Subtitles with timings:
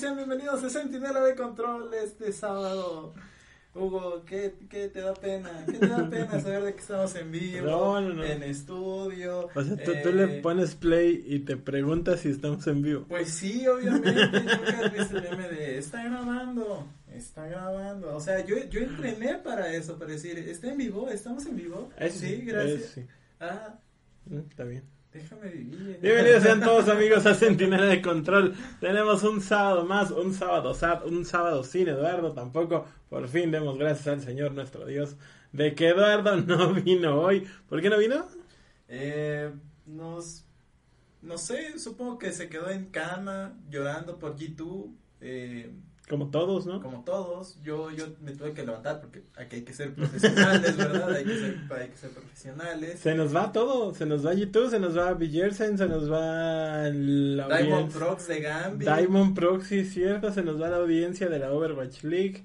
[0.00, 3.12] Sean bienvenidos a Sentinela de Control este sábado.
[3.74, 5.64] Hugo, ¿qué, ¿qué te da pena?
[5.66, 7.66] ¿Qué te da pena saber de que estamos en vivo?
[7.66, 8.24] No, no, no.
[8.24, 9.50] En estudio.
[9.54, 13.04] O sea, tú, eh, tú le pones play y te preguntas si estamos en vivo.
[13.08, 14.12] Pues sí, obviamente.
[14.40, 18.16] Nunca has visto el meme de está grabando, está grabando.
[18.16, 21.10] O sea, yo, yo entrené para eso, para decir, ¿está en vivo?
[21.10, 21.90] ¿Estamos en vivo?
[21.98, 22.80] Eso sí, gracias.
[22.80, 23.06] eso sí.
[23.38, 23.78] Ah,
[24.26, 24.84] Mm, Está bien.
[25.12, 25.98] Déjame vivir.
[26.00, 28.54] Bienvenidos sean todos amigos a Sentinela de Control.
[28.80, 32.86] Tenemos un sábado más, un sábado sad, un sábado sin Eduardo tampoco.
[33.08, 35.16] Por fin demos gracias al Señor nuestro Dios
[35.52, 37.46] de que Eduardo no vino hoy.
[37.68, 38.26] ¿Por qué no vino?
[38.88, 39.50] Eh,
[39.86, 40.44] nos,
[41.22, 45.72] no sé, supongo que se quedó en cama llorando por G2, eh,
[46.10, 46.82] Como todos, ¿no?
[46.82, 47.56] como todos.
[47.62, 51.14] Yo, yo me tuve que levantar porque aquí hay que ser profesionales, ¿verdad?
[51.14, 52.98] Hay que ser, hay que ser profesionales.
[52.98, 56.88] Se nos va todo, se nos va YouTube, se nos va Villersen, se nos va
[56.90, 58.84] la Diamond Prox de Gambi.
[58.84, 62.44] Diamond Proxy, cierto, se nos va la audiencia de la Overwatch League.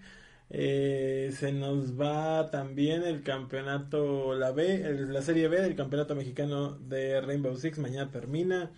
[0.52, 6.14] Eh, se nos va también el campeonato, la B, el- la serie B del campeonato
[6.16, 7.80] mexicano de Rainbow Six.
[7.80, 8.70] Mañana termina.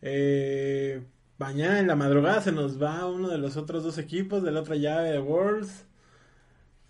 [0.00, 1.02] Eh,
[1.38, 4.60] mañana en la madrugada se nos va uno de los otros dos equipos de la
[4.60, 5.84] otra llave de Worlds.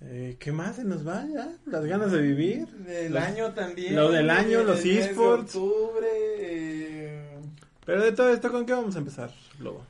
[0.02, 1.56] Eh, ¿Qué más se nos va ya?
[1.64, 2.66] Las ganas de vivir.
[2.68, 3.96] Del Los- año también.
[3.96, 5.56] lo del año, el los de esports.
[5.56, 6.06] octubre,
[6.38, 7.38] eh,
[7.84, 9.84] Pero de todo esto, ¿con qué vamos a empezar, Lobo?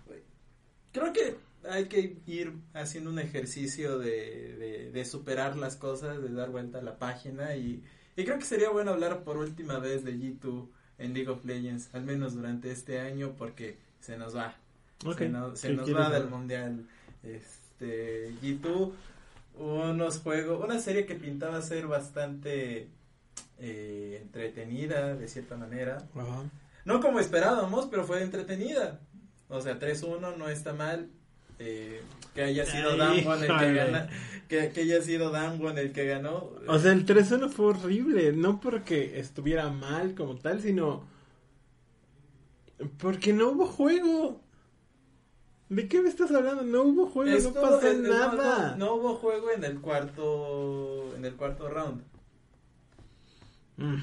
[0.93, 1.37] Creo que
[1.69, 6.79] hay que ir haciendo un ejercicio de, de, de superar las cosas, de dar vuelta
[6.79, 7.83] a la página y,
[8.17, 10.69] y creo que sería bueno hablar por última vez de G2
[10.99, 14.55] en League of Legends, al menos durante este año porque se nos va,
[15.17, 16.87] se nos, se ¿qué nos quieres va del mundial.
[17.25, 18.93] Este, G2,
[19.59, 22.87] unos juegos, una serie que pintaba ser bastante
[23.59, 26.45] eh, entretenida de cierta manera, Ajá.
[26.85, 29.01] no como esperábamos, pero fue entretenida.
[29.49, 31.09] O sea, 3-1 no está mal.
[31.59, 32.01] Eh,
[32.35, 34.09] que haya sido Ay, Damwon el que gana,
[34.47, 36.53] que, que haya sido Damwon el que ganó.
[36.69, 41.16] O sea, el 3-1 fue horrible, no porque estuviera mal como tal, sino
[42.99, 44.41] porque no hubo juego.
[45.69, 46.63] ¿De qué me estás hablando?
[46.63, 48.77] No hubo juego, Esto- no pasó eh, nada.
[48.77, 52.03] No, no hubo juego en el cuarto en el cuarto round.
[53.77, 53.97] Mm,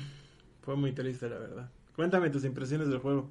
[0.61, 1.69] fue muy triste, la verdad.
[1.95, 3.29] Cuéntame tus impresiones del juego.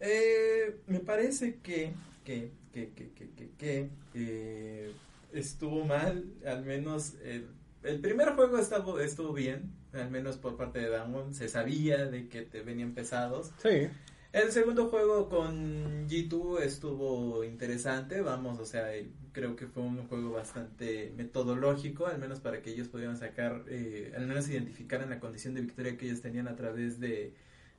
[0.00, 4.92] Eh, me parece que que que que que que, que, eh,
[5.32, 7.46] estuvo mal, al menos el,
[7.82, 12.28] el primer juego estuvo estuvo bien, al menos por parte de Damwon, se sabía de
[12.28, 13.52] que te venían pesados.
[13.62, 13.88] Sí.
[14.34, 18.88] El segundo juego con G2 estuvo interesante, vamos, o sea,
[19.30, 24.12] creo que fue un juego bastante metodológico, al menos para que ellos pudieran sacar, eh,
[24.16, 27.32] al menos identificaran la condición de victoria que ellos tenían a través de,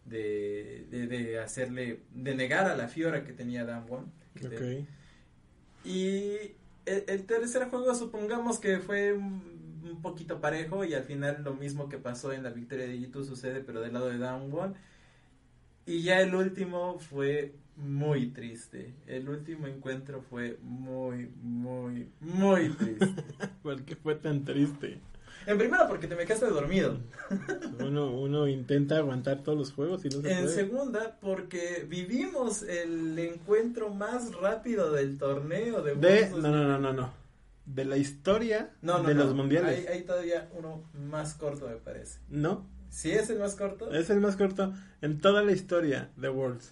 [0.06, 4.10] de, de, de hacerle, de negar a la Fiora que tenía Damwon.
[4.40, 4.88] que te- Ok.
[5.84, 6.56] y
[6.86, 9.54] el, el tercer juego supongamos que fue un,
[10.02, 13.60] poquito parejo y al final lo mismo que pasó en la victoria de G2 sucede
[13.62, 14.74] pero del lado de One.
[15.86, 18.94] Y ya el último fue muy triste.
[19.08, 23.08] El último encuentro fue muy, muy, muy triste.
[23.64, 25.00] ¿Por qué fue tan triste?
[25.48, 26.98] en primera porque te me quedaste dormido.
[27.80, 30.56] Uno, uno intenta aguantar todos los juegos y no se En puede.
[30.56, 36.94] segunda porque vivimos el encuentro más rápido del torneo de De, no, no, no, no,
[36.94, 37.14] no.
[37.68, 39.24] De la historia No, no, de no.
[39.26, 39.88] los mundiales.
[39.88, 42.20] Hay, hay todavía uno más corto, me parece.
[42.30, 42.66] No,
[42.96, 43.92] ¿Sí es el más corto?
[43.94, 46.72] es el más corto en toda la historia de Worlds.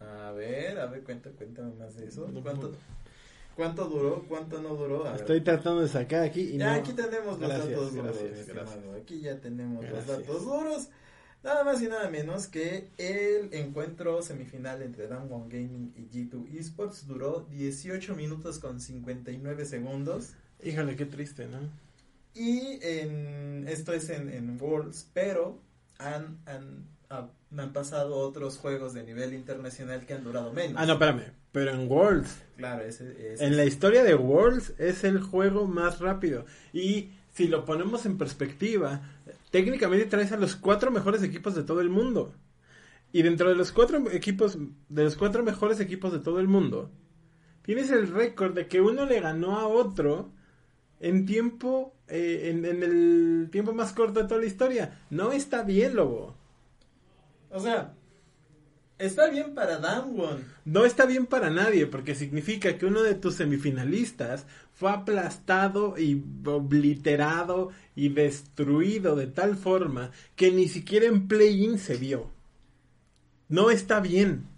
[0.00, 2.26] A ver, a ver, cuenta, cuéntame más de eso.
[2.42, 2.72] ¿Cuánto,
[3.56, 4.22] cuánto duró?
[4.28, 5.06] ¿Cuánto no duró?
[5.06, 5.20] A ver.
[5.22, 6.80] Estoy tratando de sacar aquí y Ya, no.
[6.82, 8.04] aquí tenemos los Gracias, datos duros.
[8.18, 8.66] gracias, estimado.
[8.66, 8.96] gracias.
[9.02, 10.88] Aquí ya tenemos los datos duros.
[11.42, 17.06] Nada más y nada menos que el encuentro semifinal entre Damwon Gaming y G2 Esports
[17.06, 20.34] duró 18 minutos con 59 segundos.
[20.62, 21.60] Híjole, qué triste, ¿no?
[22.34, 25.60] Y en, esto es en, en Worlds, pero
[25.98, 30.76] han, han, ah, me han pasado otros juegos de nivel internacional que han durado menos.
[30.80, 31.32] Ah, no, espérame.
[31.52, 32.42] Pero en Worlds.
[32.56, 36.44] Claro, ese, ese En la historia de Worlds es el juego más rápido.
[36.72, 39.02] Y si lo ponemos en perspectiva,
[39.50, 42.34] técnicamente traes a los cuatro mejores equipos de todo el mundo.
[43.12, 44.56] Y dentro de los cuatro equipos,
[44.88, 46.90] de los cuatro mejores equipos de todo el mundo,
[47.62, 50.32] tienes el récord de que uno le ganó a otro
[51.00, 55.00] en tiempo, eh, en, en el tiempo más corto de toda la historia.
[55.10, 56.36] No está bien, Lobo.
[57.50, 57.94] O sea,
[58.98, 60.44] está bien para Damwon.
[60.64, 66.22] No está bien para nadie porque significa que uno de tus semifinalistas fue aplastado y
[66.44, 72.30] obliterado y destruido de tal forma que ni siquiera en play-in se vio.
[73.48, 74.49] No está bien.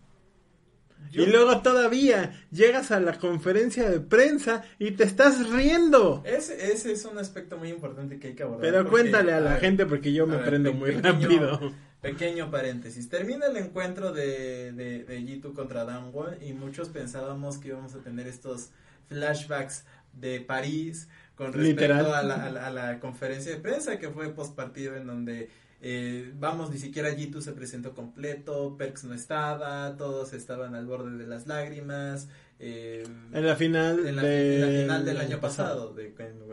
[1.12, 6.22] Yo- Y luego todavía llegas a la conferencia de prensa y te estás riendo.
[6.26, 8.62] Ese, ese es un aspecto muy importante que hay que abordar.
[8.62, 11.72] Pero porque- cuéntale a la gente porque yo me ver, prendo muy rápido.
[12.00, 13.08] Pequeño paréntesis.
[13.08, 17.98] Termina el encuentro de, de, de G2 contra Damwon y muchos pensábamos que íbamos a
[17.98, 18.70] tener estos
[19.08, 24.08] flashbacks de París con respecto a la, a, la, a la conferencia de prensa que
[24.10, 25.48] fue post partido en donde
[25.82, 31.18] eh, vamos, ni siquiera G2 se presentó completo, Perks no estaba, todos estaban al borde
[31.18, 32.28] de las lágrimas.
[32.60, 33.02] eh,
[33.34, 36.10] En la final, en la, de- en la final del año pasado, de,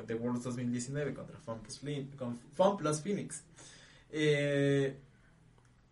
[0.08, 1.80] de Worlds 2019 contra Fun Plus,
[2.18, 3.44] con Fun Plus Phoenix.
[4.12, 4.98] Eh,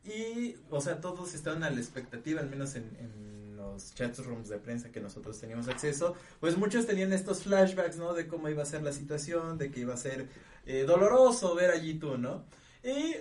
[0.04, 4.48] y, o sea, todos estaban a la expectativa, al menos en, en los chat rooms
[4.50, 8.14] de prensa que nosotros teníamos acceso, pues muchos tenían estos flashbacks, ¿no?
[8.14, 10.28] De cómo iba a ser la situación, de que iba a ser
[10.66, 12.46] eh, doloroso ver allí tú, ¿no?
[12.84, 13.16] Y,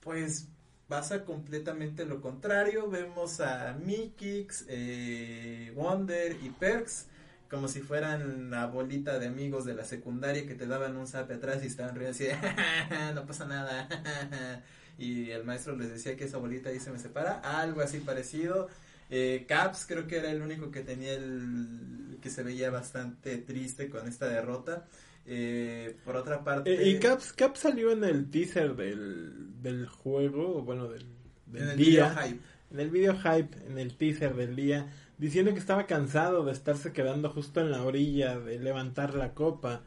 [0.00, 0.48] pues,
[0.86, 7.06] pasa completamente lo contrario, vemos a Mikix, eh, Wonder y Perks
[7.50, 11.34] como si fueran la bolita de amigos de la secundaria que te daban un zape
[11.34, 12.34] atrás y estaban riendo así, de,
[13.14, 13.88] no pasa nada.
[14.98, 18.68] y el maestro les decía que esa bolita ahí se me separa, algo así parecido.
[19.10, 23.88] Eh, Caps creo que era el único que tenía el que se veía bastante triste
[23.88, 24.86] con esta derrota.
[25.26, 30.62] Eh, por otra parte, Eh, y Caps, Caps salió en el teaser del, del juego,
[30.62, 31.04] bueno, del,
[31.46, 32.08] del en el día.
[32.10, 32.40] video hype.
[32.70, 36.92] En el video hype, en el teaser del día, diciendo que estaba cansado de estarse
[36.92, 39.82] quedando justo en la orilla, de levantar la copa.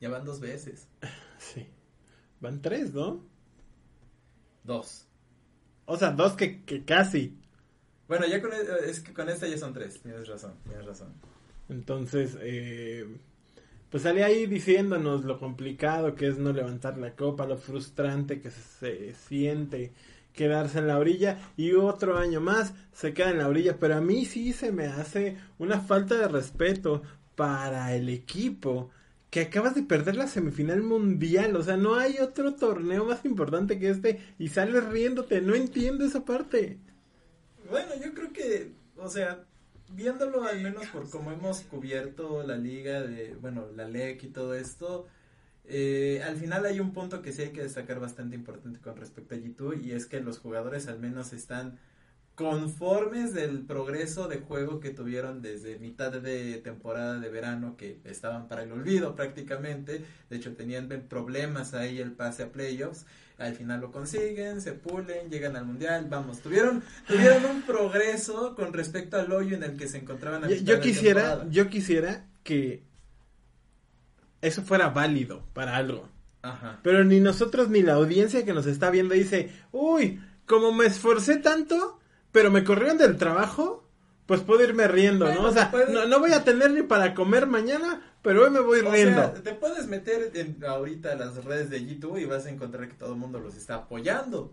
[0.00, 0.88] Ya van dos veces.
[1.38, 1.66] Sí.
[2.40, 3.22] Van tres, ¿no?
[4.62, 5.06] Dos.
[5.86, 7.36] O sea, dos que, que casi.
[8.08, 10.00] Bueno, ya con, e- es que con esta ya son tres.
[10.00, 11.12] Tienes razón, tienes razón.
[11.68, 13.06] Entonces, eh,
[13.94, 18.50] pues salía ahí diciéndonos lo complicado que es no levantar la copa, lo frustrante que
[18.50, 19.92] se siente
[20.32, 24.00] quedarse en la orilla y otro año más se queda en la orilla, pero a
[24.00, 27.02] mí sí se me hace una falta de respeto
[27.36, 28.90] para el equipo
[29.30, 33.78] que acabas de perder la semifinal mundial, o sea, no hay otro torneo más importante
[33.78, 36.80] que este y sales riéndote, no entiendo esa parte.
[37.70, 39.44] Bueno, yo creo que, o sea,
[39.94, 44.54] viéndolo al menos por cómo hemos cubierto la liga de, bueno, la LEC y todo
[44.54, 45.06] esto,
[45.66, 49.34] eh, al final hay un punto que sí hay que destacar bastante importante con respecto
[49.34, 51.78] a G2 y es que los jugadores al menos están
[52.34, 58.48] conformes del progreso de juego que tuvieron desde mitad de temporada de verano que estaban
[58.48, 63.06] para el olvido prácticamente, de hecho tenían problemas ahí el pase a playoffs,
[63.38, 68.72] al final lo consiguen, se pulen, llegan al mundial, vamos, tuvieron tuvieron un progreso con
[68.72, 71.50] respecto al hoyo en el que se encontraban a Yo, quisiera, temporada.
[71.50, 72.82] yo quisiera que
[74.40, 76.08] eso fuera válido para algo.
[76.42, 76.78] Ajá.
[76.82, 81.38] Pero ni nosotros ni la audiencia que nos está viendo dice, uy, como me esforcé
[81.38, 81.98] tanto,
[82.30, 83.83] pero me corrieron del trabajo,
[84.26, 85.48] pues puedo irme riendo, Bueno, ¿no?
[85.48, 88.80] O sea, no, no voy a tener ni para comer mañana, pero hoy me voy
[88.80, 89.20] O riendo.
[89.20, 92.88] sea, te puedes meter en, ahorita a las redes de YouTube y vas a encontrar
[92.88, 94.52] que todo el mundo los está apoyando.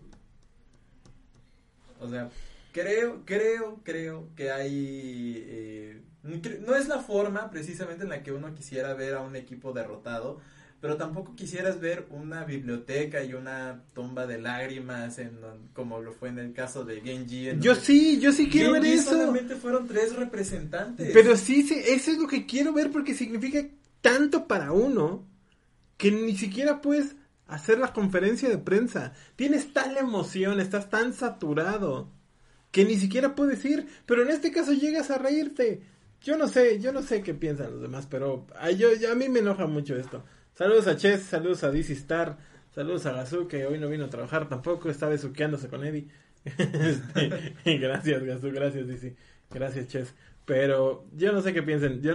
[1.99, 2.29] O sea,
[2.73, 5.43] creo, creo, creo que hay...
[5.47, 9.73] eh, no es la forma precisamente en la que uno quisiera ver a un equipo
[9.73, 10.39] derrotado,
[10.81, 15.37] pero tampoco quisieras ver una biblioteca y una tumba de lágrimas en,
[15.73, 17.49] como lo fue en el caso de Genji.
[17.49, 19.11] en yo sí, yo sí quiero ver Genji eso.
[19.11, 21.11] solamente fueron tres representantes.
[21.13, 23.63] Pero sí, sí, eso es lo que quiero ver porque significa
[24.01, 25.27] tanto para uno
[25.97, 27.15] que ni siquiera puedes
[27.47, 29.13] hacer la conferencia de prensa.
[29.35, 32.09] Tienes tal emoción, estás tan saturado
[32.71, 35.81] que ni siquiera puedes ir, pero en este caso llegas a reírte.
[36.21, 39.27] Yo no sé, yo no sé qué piensan los demás, pero a, yo- a mí
[39.29, 40.23] me enoja mucho esto.
[40.53, 42.37] Saludos a Chess, saludos a DC Star,
[42.73, 46.07] saludos a Gazú, que hoy no vino a trabajar tampoco, está besuqueándose con Eddie.
[46.43, 49.15] Este, gracias, Gazú, gracias, DC.
[49.51, 50.13] Gracias, Chess.
[50.45, 52.01] Pero yo no sé qué piensen.
[52.01, 52.13] Yo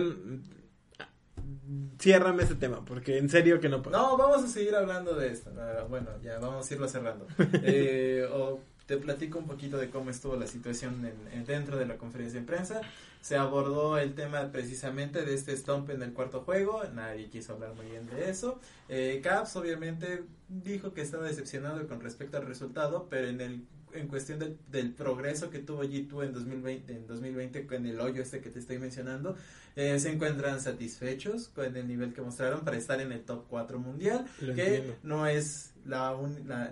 [1.99, 3.97] ciérrame ese tema, porque en serio que no puedo.
[3.97, 5.52] No, vamos a seguir hablando de esto.
[5.88, 7.26] Bueno, ya vamos a irlo cerrando.
[7.62, 11.97] Eh, o te platico un poquito de cómo estuvo la situación en, dentro de la
[11.97, 12.81] conferencia de prensa.
[13.21, 17.75] Se abordó el tema precisamente de este stomp en el cuarto juego, nadie quiso hablar
[17.75, 18.61] muy bien de eso.
[18.88, 23.64] Eh, Caps obviamente dijo que estaba decepcionado con respecto al resultado, pero en el
[23.97, 28.23] en cuestión del, del progreso que tuvo G2 en 2020, en 2020 con el hoyo
[28.23, 29.37] este que te estoy mencionando,
[29.76, 33.79] eh, se encuentran satisfechos con el nivel que mostraron para estar en el top 4
[33.79, 36.17] mundial, que no es la,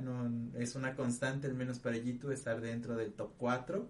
[0.03, 3.87] no, es una constante al menos para G2 estar dentro del top 4.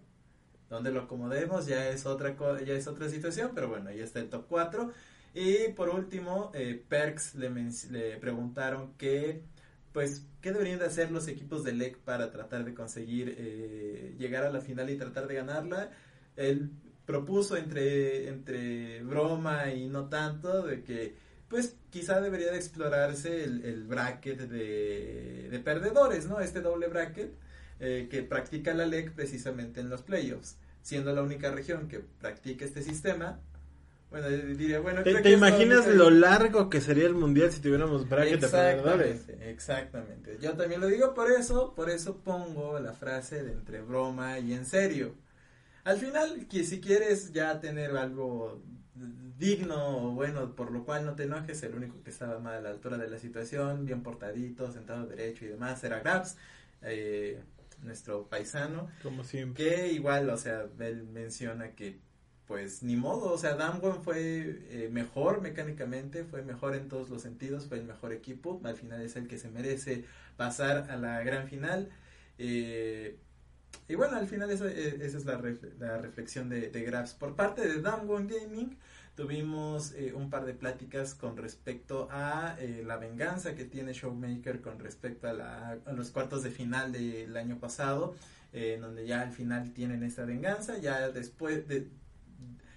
[0.69, 4.29] Donde lo acomodemos ya es otra ya es otra situación, pero bueno, ahí está el
[4.29, 4.93] top 4.
[5.35, 7.51] Y por último, eh, Perks le,
[7.91, 9.43] le preguntaron que
[9.95, 14.45] pues, ¿qué deberían de hacer los equipos de LEC para tratar de conseguir eh, llegar
[14.45, 15.93] a la final y tratar de ganarla?
[16.35, 16.73] Él
[17.07, 21.15] propuso entre, entre broma y no tanto de que,
[21.47, 26.41] pues, quizá debería de explorarse el, bracket de, de, perdedores, ¿no?
[26.41, 27.33] Este doble bracket
[27.79, 30.59] eh, que practica la LEC precisamente en los playoffs.
[30.83, 33.39] Siendo la única región que practica este sistema,
[34.15, 39.29] bueno, diría, bueno, ¿Te, imaginas lo largo que sería el mundial si tuviéramos bracket perdedores?
[39.41, 40.39] Exactamente.
[40.41, 44.53] Yo también lo digo por eso, por eso pongo la frase de entre broma y
[44.53, 45.17] en serio.
[45.83, 48.63] Al final, que si quieres ya tener algo
[49.37, 52.61] digno o bueno, por lo cual no te enojes, el único que estaba mal a
[52.61, 56.37] la altura de la situación, bien portadito, sentado derecho y demás, era Grabs,
[56.83, 57.43] eh,
[57.83, 58.89] nuestro paisano.
[59.03, 59.65] Como siempre.
[59.65, 61.99] Que igual, o sea, él menciona que
[62.47, 67.23] pues ni modo, o sea, Damwon fue eh, mejor mecánicamente, fue mejor en todos los
[67.23, 70.05] sentidos, fue el mejor equipo, al final es el que se merece
[70.37, 71.91] pasar a la gran final.
[72.39, 73.17] Eh,
[73.89, 75.41] y bueno, al final esa, eh, es la,
[75.79, 77.05] la reflexión de, de.
[77.19, 78.77] Por parte de Damwon Gaming,
[79.17, 85.29] tuvimos un par de pláticas con respecto a la venganza que tiene Showmaker con respecto
[85.29, 88.17] a, la, a los cuartos de final del año pasado,
[88.53, 91.89] en donde ya al final tienen esta venganza, ya después de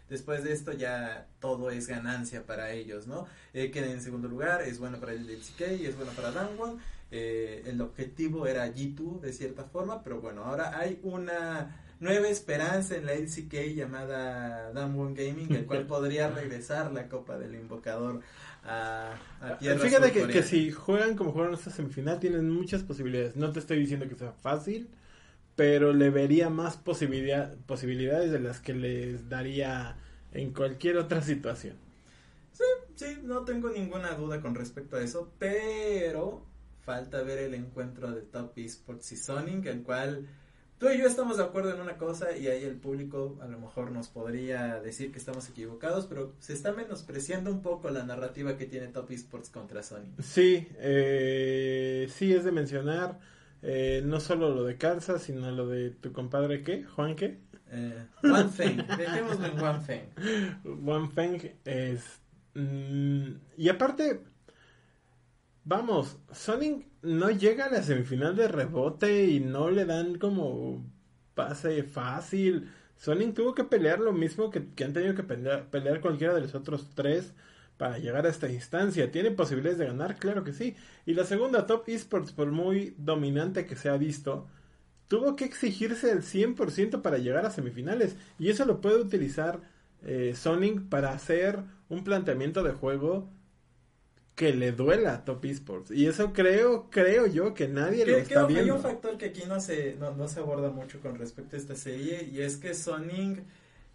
[0.10, 3.28] después de esto ya todo es ganancia para ellos, ¿no?
[3.54, 6.80] Eh, en segundo lugar, es bueno para el LCK y es bueno para Damwon.
[7.10, 12.96] Eh, el objetivo era G2 de cierta forma, pero bueno, ahora hay una nueva esperanza
[12.96, 18.22] en la LCK llamada Damwon Gaming, el cual podría regresar la Copa del Invocador
[18.64, 23.36] a, a tierra Fíjate que, que, si juegan como jugaron esta semifinal, tienen muchas posibilidades.
[23.36, 24.90] No te estoy diciendo que sea fácil,
[25.58, 29.98] pero le vería más posibilidad, posibilidades de las que les daría
[30.32, 31.76] en cualquier otra situación.
[32.54, 32.64] Sí,
[32.96, 36.46] sí, no tengo ninguna duda con respecto a eso, pero
[36.82, 40.28] falta ver el encuentro de Top Esports y Sonic, el cual
[40.78, 43.58] tú y yo estamos de acuerdo en una cosa y ahí el público a lo
[43.58, 48.58] mejor nos podría decir que estamos equivocados, pero se está menospreciando un poco la narrativa
[48.58, 50.22] que tiene Top Esports contra Sonic.
[50.22, 53.18] Sí, eh, sí es de mencionar
[53.62, 56.84] eh, no solo lo de Kansas, sino lo de tu compadre, ¿qué?
[56.84, 57.40] ¿Juan qué?
[57.70, 60.10] Eh, One Feng, dejémoslo en One Feng.
[60.86, 62.22] One Feng es...
[62.54, 64.22] Mm, y aparte,
[65.64, 70.86] vamos, Sonic no llega a la semifinal de rebote y no le dan como
[71.36, 72.72] pase fácil.
[72.96, 76.42] Sonic tuvo que pelear lo mismo que, que han tenido que pelear, pelear cualquiera de
[76.42, 77.34] los otros tres
[77.78, 79.12] para llegar a esta instancia.
[79.12, 80.18] ¿Tiene posibilidades de ganar?
[80.18, 80.76] Claro que sí.
[81.06, 84.48] Y la segunda, Top Esports, por muy dominante que se ha visto,
[85.08, 88.16] tuvo que exigirse el 100% para llegar a semifinales.
[88.40, 89.62] Y eso lo puede utilizar
[90.04, 93.30] eh, Sonic para hacer un planteamiento de juego
[94.36, 95.90] que le duela a Top Esports.
[95.90, 98.74] Y eso creo, creo yo que nadie lo está viendo.
[98.74, 101.60] Hay un factor que aquí no se, no, no se aborda mucho con respecto a
[101.60, 103.44] esta serie y es que Sonic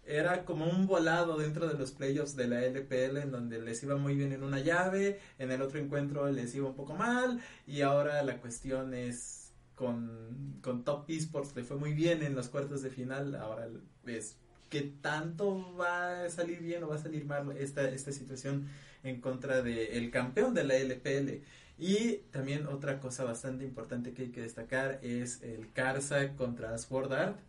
[0.05, 3.95] era como un volado dentro de los playoffs de la LPL en donde les iba
[3.95, 7.81] muy bien en una llave, en el otro encuentro les iba un poco mal y
[7.81, 12.81] ahora la cuestión es con, con Top Esports le fue muy bien en los cuartos
[12.81, 13.67] de final, ahora
[14.05, 14.37] es
[14.69, 18.67] que tanto va a salir bien o va a salir mal esta, esta situación
[19.03, 21.43] en contra del campeón de la LPL.
[21.77, 27.13] Y también otra cosa bastante importante que hay que destacar es el Carza contra Sword
[27.13, 27.39] Art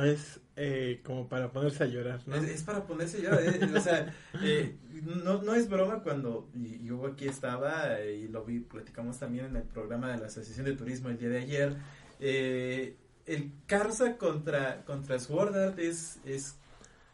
[0.00, 2.36] es eh, como para ponerse a llorar, ¿no?
[2.36, 4.76] Es, para ponerse a llorar, eh, o sea, eh,
[5.24, 6.48] no, no es broma cuando
[6.82, 10.72] yo aquí estaba y lo vi, platicamos también en el programa de la Asociación de
[10.72, 11.76] Turismo el día de ayer,
[12.20, 16.18] el Carza contra, contra Sword Art es...
[16.24, 16.56] es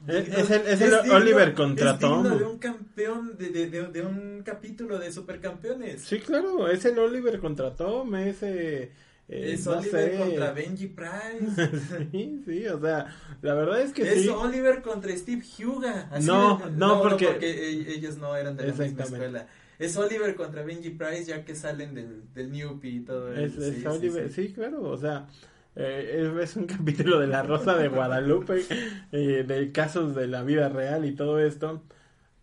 [0.07, 2.23] es, el, es, el Oliver contra Tom.
[2.23, 6.03] de un campeón, de, de, de, un capítulo de Supercampeones.
[6.03, 8.93] Sí, claro, es el Oliver contra Tom, ese
[9.29, 10.19] eh, es no Oliver sé.
[10.19, 11.69] contra Benji Price.
[12.13, 13.07] sí, sí, o sea,
[13.43, 14.29] la verdad es que es sí.
[14.29, 16.09] Oliver contra Steve Huga.
[16.11, 19.47] Así No, de- no, porque- e- ellos no eran de la misma escuela.
[19.79, 23.63] Es Oliver contra Benji Price ya que salen del, del Newpie y todo Es, eso.
[23.65, 24.47] es Sí, sí, Oliver- sí.
[24.49, 25.29] sí, claro, o sea,
[25.77, 28.65] eh, es, es un capítulo de La Rosa de Guadalupe,
[29.13, 31.85] eh, de casos de la vida real y todo esto,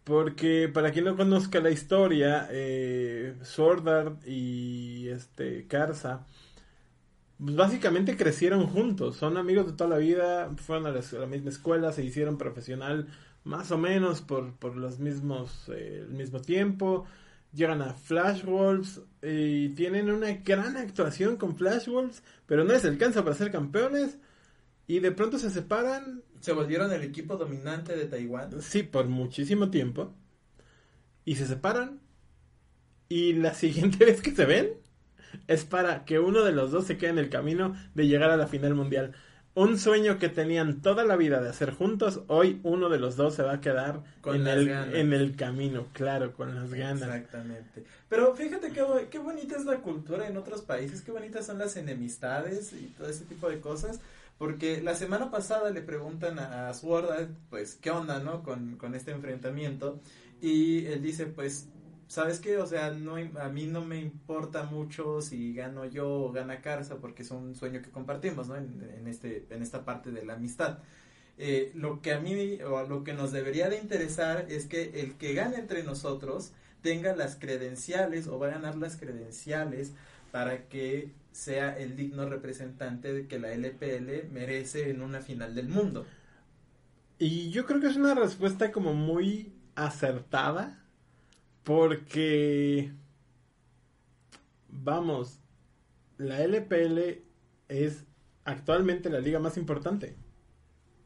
[0.06, 6.20] porque para quien no conozca la historia, eh, Sword Art y este pues
[7.38, 11.50] básicamente crecieron juntos, son amigos de toda la vida, fueron a la, a la misma
[11.50, 13.08] escuela, se hicieron profesional
[13.44, 17.06] más o menos por, por los mismos, eh, el mismo tiempo,
[17.54, 22.84] llegan a Flash Wolves y tienen una gran actuación con Flash Wolves, pero no les
[22.86, 24.18] alcanza para ser campeones
[24.88, 28.62] y de pronto se separan, Se volvieron el equipo dominante de Taiwán.
[28.62, 30.14] sí, por muchísimo tiempo.
[31.24, 32.02] Y se separan.
[33.10, 34.74] Y la siguiente vez que se ven
[35.48, 38.38] es para que uno de los dos se quede en el camino de llegar a
[38.38, 39.14] la final mundial.
[39.54, 43.36] Un sueño que tenían toda la vida de hacer juntos, hoy uno de los dos
[43.36, 44.96] se va a quedar Con en el, ganas.
[44.96, 47.04] en el camino, claro, con las ganas.
[47.04, 47.86] Exactamente.
[48.10, 51.78] Pero fíjate qué, qué bonita es la cultura en otros países, qué bonitas son las
[51.78, 54.02] enemistades y todo ese tipo de cosas.
[54.38, 58.44] Porque la semana pasada le preguntan a, a Sword pues, ¿qué onda, no?
[58.44, 60.02] Con, con este enfrentamiento.
[60.42, 61.70] Y él dice, pues,
[62.08, 62.58] ¿sabes qué?
[62.58, 67.24] O sea, a mí no me importa mucho si gano yo o gana Karza, porque
[67.24, 68.56] es un sueño que compartimos, ¿no?
[68.56, 70.80] En, este, en esta parte de la amistad.
[71.38, 75.16] Eh, lo que a mí, o lo que nos debería de interesar es que el
[75.16, 79.94] que gane entre nosotros tenga las credenciales o va a ganar las credenciales
[80.32, 86.06] para que sea el digno representante que la LPL merece en una final del mundo.
[87.18, 90.85] Y yo creo que es una respuesta como muy acertada.
[91.66, 92.94] Porque,
[94.70, 95.40] vamos,
[96.18, 97.24] la LPL
[97.68, 98.06] es
[98.46, 100.16] actualmente la liga más importante.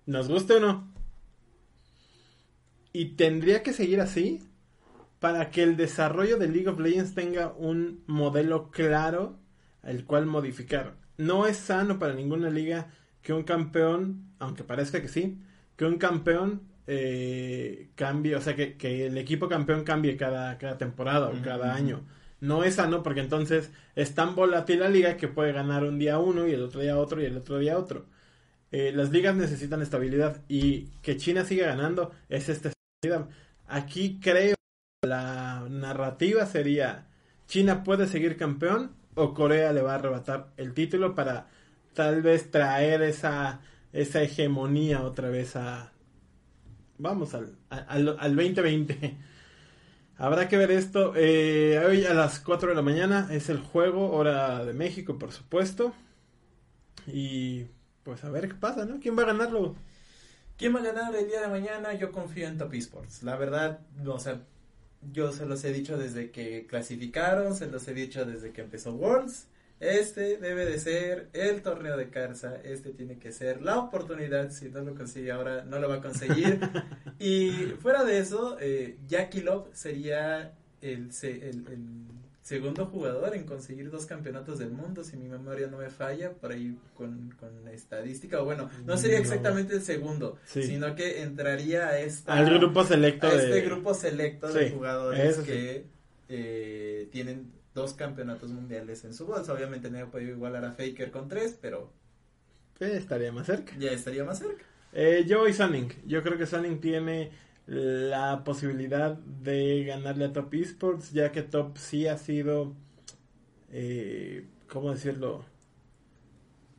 [0.05, 0.93] Nos guste o no.
[2.91, 4.41] Y tendría que seguir así
[5.19, 9.39] para que el desarrollo de League of Legends tenga un modelo claro
[9.81, 10.97] el cual modificar.
[11.17, 15.41] No es sano para ninguna liga que un campeón, aunque parezca que sí,
[15.77, 20.79] que un campeón eh, cambie, o sea, que, que el equipo campeón cambie cada, cada
[20.79, 22.01] temporada o cada año.
[22.41, 26.17] No es sano porque entonces es tan volátil la liga que puede ganar un día
[26.17, 28.07] uno y el otro día otro y el otro día otro.
[28.71, 33.29] Eh, las ligas necesitan estabilidad y que China siga ganando es esta estabilidad.
[33.67, 34.55] Aquí creo
[35.03, 37.05] la narrativa sería
[37.47, 41.47] China puede seguir campeón o Corea le va a arrebatar el título para
[41.93, 43.61] tal vez traer esa
[43.93, 45.91] esa hegemonía otra vez a
[46.99, 49.17] vamos al, al, al 2020
[50.17, 54.11] habrá que ver esto eh, hoy a las 4 de la mañana es el juego
[54.11, 55.93] hora de México por supuesto
[57.07, 57.65] y
[58.03, 59.75] pues a ver qué pasa no quién va a ganarlo
[60.59, 61.93] ¿Quién va a ganar el día de mañana?
[61.93, 63.23] Yo confío en Top Esports.
[63.23, 64.41] La verdad, o sea,
[65.13, 68.91] yo se los he dicho desde que clasificaron, se los he dicho desde que empezó
[68.91, 69.47] Worlds.
[69.79, 74.69] Este debe de ser el torneo de Carza, este tiene que ser la oportunidad, si
[74.69, 76.59] no lo consigue ahora, no lo va a conseguir.
[77.19, 81.79] y fuera de eso, eh, Jackie Love sería el, el- el
[82.41, 86.51] segundo jugador en conseguir dos campeonatos del mundo, si mi memoria no me falla, por
[86.51, 89.21] ahí con, con estadística, o bueno, no sería No.
[89.23, 90.63] exactamente el segundo, Sí.
[90.63, 94.73] sino que entraría a esta al grupo selecto a de este grupo selecto de Sí,
[94.73, 95.47] jugadores eso sí.
[95.47, 95.85] que
[96.27, 99.53] eh, tienen dos campeonatos mundiales en su bolsa.
[99.53, 101.91] Obviamente no he podido igualar a Faker con tres, pero
[102.79, 104.65] Eh, estaría más cerca ya estaría más cerca.
[104.91, 106.03] Eh, yo voy Sonic.
[106.05, 107.31] Yo creo que Sonic tiene
[107.67, 112.75] la posibilidad de ganarle a Top Esports, ya que Top sí ha sido,
[113.71, 115.45] eh, ¿cómo decirlo?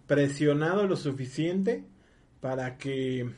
[0.07, 1.85] Presionado lo suficiente
[2.41, 3.31] para que,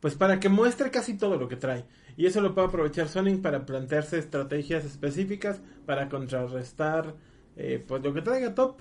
[0.00, 1.84] pues para que muestre casi todo lo que trae.
[2.16, 7.14] Y eso lo puede aprovechar Sonic para plantearse estrategias específicas para contrarrestar,
[7.56, 8.80] eh, pues lo que traiga Top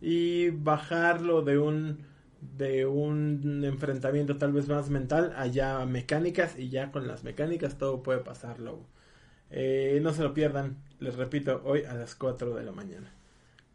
[0.00, 2.06] y bajarlo de un
[2.40, 8.02] de un enfrentamiento tal vez más mental allá mecánicas y ya con las mecánicas todo
[8.02, 8.86] puede pasar Lobo.
[9.50, 13.12] Eh, no se lo pierdan, les repito, hoy a las 4 de la mañana.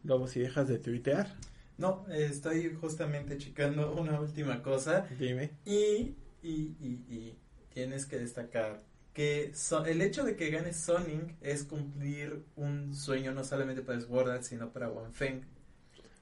[0.04, 1.28] Lobo, si dejas de tuitear,
[1.76, 5.50] No, estoy justamente checando una última cosa dime.
[5.64, 7.38] y, y, y, y
[7.72, 8.80] tienes que destacar
[9.14, 14.00] que so- el hecho de que gane Sonic es cumplir un sueño no solamente para
[14.00, 15.42] Sword Art, sino para Wang Feng.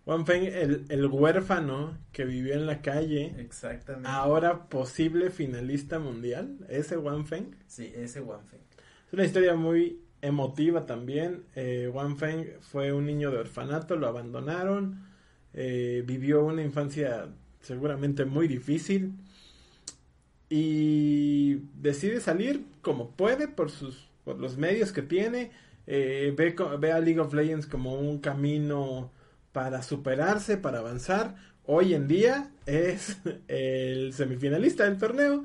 [0.04, 4.08] Juan Feng, el, el huérfano que vivió en la calle, Exactamente.
[4.08, 7.54] ahora posible finalista mundial, ese Juan Feng.
[7.66, 8.60] Sí, ese Wang Feng.
[9.06, 11.44] Es una historia muy emotiva también.
[11.54, 15.04] Eh, Wang Feng fue un niño de orfanato, lo abandonaron,
[15.54, 17.28] eh, vivió una infancia
[17.60, 19.12] seguramente muy difícil
[20.54, 25.50] y decide salir como puede por sus por los medios que tiene.
[25.86, 29.10] Eh, ve, ve a League of Legends como un camino
[29.52, 31.36] para superarse, para avanzar.
[31.64, 33.16] Hoy en día es
[33.48, 35.44] el semifinalista del torneo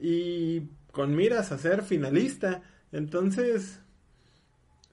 [0.00, 2.62] y con miras a ser finalista.
[2.90, 3.80] Entonces,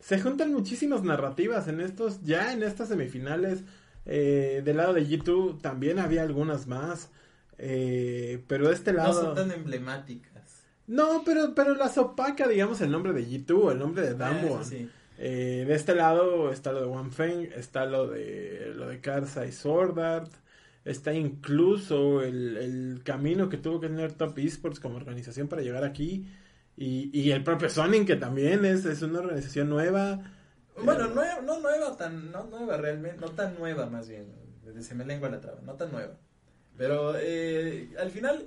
[0.01, 3.63] se juntan muchísimas narrativas en estos, ya en estas semifinales.
[4.05, 7.09] Eh, del lado de G2 también había algunas más.
[7.57, 9.13] Eh, pero de este lado.
[9.13, 10.63] No son tan emblemáticas.
[10.87, 14.63] No, pero, pero las opaca, digamos, el nombre de G2, el nombre de Ah, Damwon.
[14.65, 14.89] sí.
[15.17, 19.45] Eh, de este lado está lo de Wang Feng, está lo de lo de Karsa
[19.45, 20.29] y Sword Art,
[20.83, 25.85] está incluso el, el camino que tuvo que tener Top Esports como organización para llegar
[25.85, 26.27] aquí
[26.75, 30.19] y, y el propio Sonic que también es, es una organización nueva.
[30.83, 34.25] Bueno, nueva, no nueva, tan, no nueva realmente, no tan nueva más bien,
[34.81, 36.17] se me lengua la traba, no tan nueva.
[36.77, 38.45] Pero eh, al final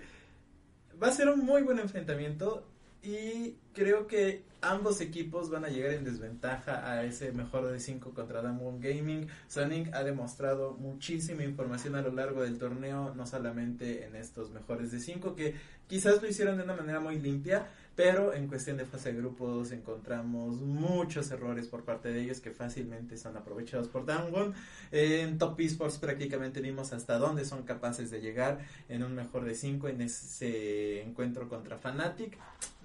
[1.03, 2.67] va a ser un muy buen enfrentamiento
[3.03, 8.13] y creo que ambos equipos van a llegar en desventaja a ese mejor de 5
[8.13, 9.29] contra Damwon Gaming.
[9.47, 14.91] Sonic ha demostrado muchísima información a lo largo del torneo, no solamente en estos mejores
[14.91, 15.55] de 5, que
[15.87, 19.73] quizás lo hicieron de una manera muy limpia, pero en cuestión de fase de grupos
[19.73, 24.55] encontramos muchos errores por parte de ellos que fácilmente son aprovechados por Damwon.
[24.93, 29.57] En Top Esports prácticamente vimos hasta dónde son capaces de llegar en un mejor de
[29.57, 32.39] 5 en ese encuentro contra Fnatic.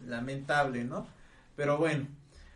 [0.08, 1.06] Lamentable, ¿no?
[1.56, 2.08] Pero bueno,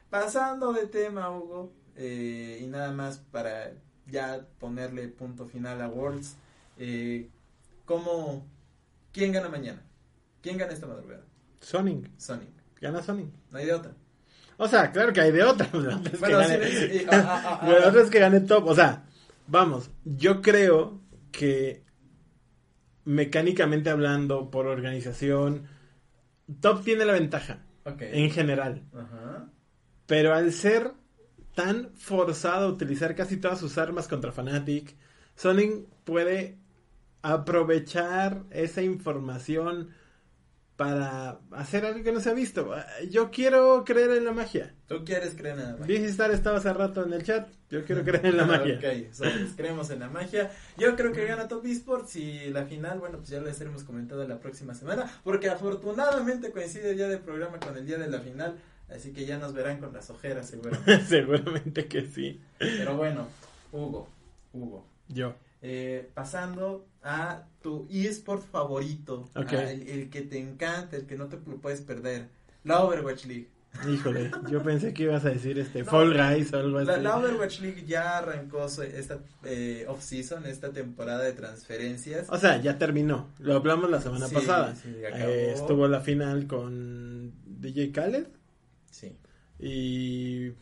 [0.10, 3.74] pasando de tema, Hugo, eh, y nada más para
[4.08, 6.38] ya ponerle punto final a Worlds,
[6.80, 7.30] eh,
[7.86, 8.44] ¿cómo,
[9.14, 9.84] ¿quién gana mañana?
[10.42, 11.22] ¿Quién gana esta madrugada?
[11.60, 12.50] Sonic, Sonic.
[12.80, 13.30] gana Sonic.
[13.52, 13.94] No hay de otra.
[14.58, 15.70] O sea, claro que hay de otra.
[15.74, 18.00] La otra es, Bueno, que, gane, sí, sí, ah, ah, ah, ah.
[18.02, 18.68] es que gane top.
[18.68, 19.06] O sea,
[19.48, 21.84] vamos, yo creo que
[23.06, 25.68] mecánicamente hablando, por organización,
[26.60, 28.84] top tiene la ventaja en general.
[28.94, 29.50] Ajá.
[30.08, 30.94] Pero al ser
[31.56, 34.96] tan forzado a utilizar casi todas sus armas contra Fnatic,
[35.36, 36.58] Sonic puede
[37.22, 39.90] aprovechar esa información
[40.78, 42.72] para hacer algo que no se ha visto.
[43.10, 44.74] Yo quiero creer en la magia.
[44.88, 45.86] ¿Tú quieres creer en la magia?
[45.88, 47.50] Dizzy Star estaba hace rato en el chat.
[47.70, 48.76] Yo quiero creer en la magia.
[48.78, 50.52] Ok, creemos en la magia.
[50.78, 54.26] Yo creo que gana Top Esports y la final, bueno, pues ya lo estaremos comentando
[54.28, 58.20] la próxima semana, porque afortunadamente coincide el día del programa con el día de la
[58.22, 58.56] final,
[58.90, 61.02] así que ya nos verán con las ojeras seguramente.
[61.08, 62.40] Seguramente que sí.
[62.60, 63.28] Pero bueno,
[63.72, 64.08] Hugo,
[64.54, 65.34] Hugo, Yo.
[65.64, 69.54] eh, pasando a tu eSport favorito, Ok.
[69.54, 72.28] a el, el que te encanta, el que no te lo puedes perder,
[72.64, 73.48] la Overwatch League.
[73.88, 75.92] Híjole, yo pensé que ibas a decir este No.
[75.92, 76.88] Fall Guys o algo así.
[76.88, 82.28] La, la Overwatch League ya arrancó esta eh, off-season, esta temporada de transferencias.
[82.30, 83.28] O sea, ya terminó.
[83.40, 84.76] Lo hablamos la semana Sí, pasada.
[84.76, 84.90] sí.
[85.14, 88.28] Eh, estuvo la final con DJ Khaled
[88.90, 89.16] Sí,
[89.60, 90.54] y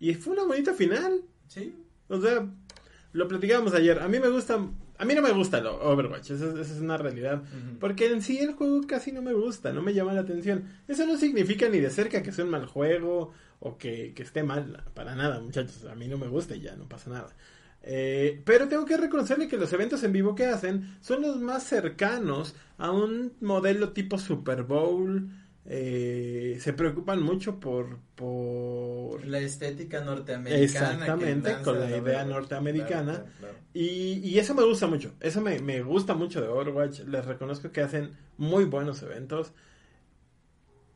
[0.00, 1.20] y fue una bonita final.
[1.48, 1.74] sí,
[2.08, 2.46] O sea,
[3.12, 4.00] lo platicábamos ayer.
[4.00, 4.58] A mí me gusta,
[4.98, 6.30] a mí no me gusta lo Overwatch.
[6.30, 7.42] Esa, es- esa es una realidad.
[7.80, 10.64] Porque en sí el juego casi no me gusta, no me llama la atención.
[10.88, 14.42] Eso no significa ni de cerca que sea un mal juego o que, que esté
[14.42, 15.84] mal, para nada, muchachos.
[15.86, 17.28] A mí no me gusta y ya, no pasa nada.
[17.88, 21.62] Eh, pero tengo que reconocerle que los eventos en vivo que hacen son los más
[21.62, 25.30] cercanos a un modelo tipo Super Bowl.
[25.68, 30.62] Eh, se preocupan mucho por, por la estética norteamericana.
[30.62, 32.26] Exactamente, con la idea Overwatch.
[32.28, 33.12] norteamericana.
[33.14, 33.54] Claro, claro, claro.
[33.74, 35.14] Y, y eso me gusta mucho.
[35.20, 37.00] Eso me, me gusta mucho de Overwatch.
[37.00, 39.52] Les reconozco que hacen muy buenos eventos.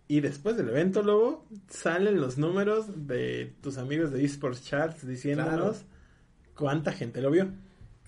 [0.06, 5.84] Y después del evento, luego, salen los números de tus amigos de eSports Charts diciéndonos
[6.56, 7.52] cuánta gente lo vio.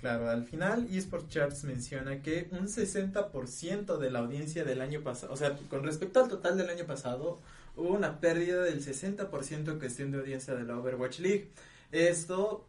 [0.03, 5.33] Claro, al final eSport Charts menciona que un 60% de la audiencia del año pasado,
[5.33, 7.38] o sea, con respecto al total del año pasado,
[7.77, 11.51] hubo una pérdida del 60% en cuestión de audiencia de la Overwatch League.
[11.93, 12.67] Esto,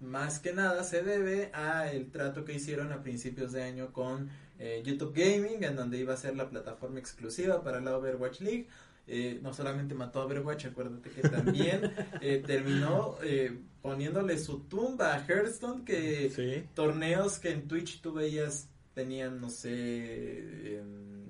[0.00, 4.28] más que nada, se debe a el trato que hicieron a principios de año con
[4.58, 8.66] eh, YouTube Gaming, en donde iba a ser la plataforma exclusiva para la Overwatch League.
[9.06, 15.14] Eh, no solamente mató a Overwatch, acuérdate que también eh, terminó eh, poniéndole su tumba
[15.14, 16.64] a Hearthstone, que Sí.
[16.74, 21.26] torneos que en Twitch tú veías tenían, no sé, em,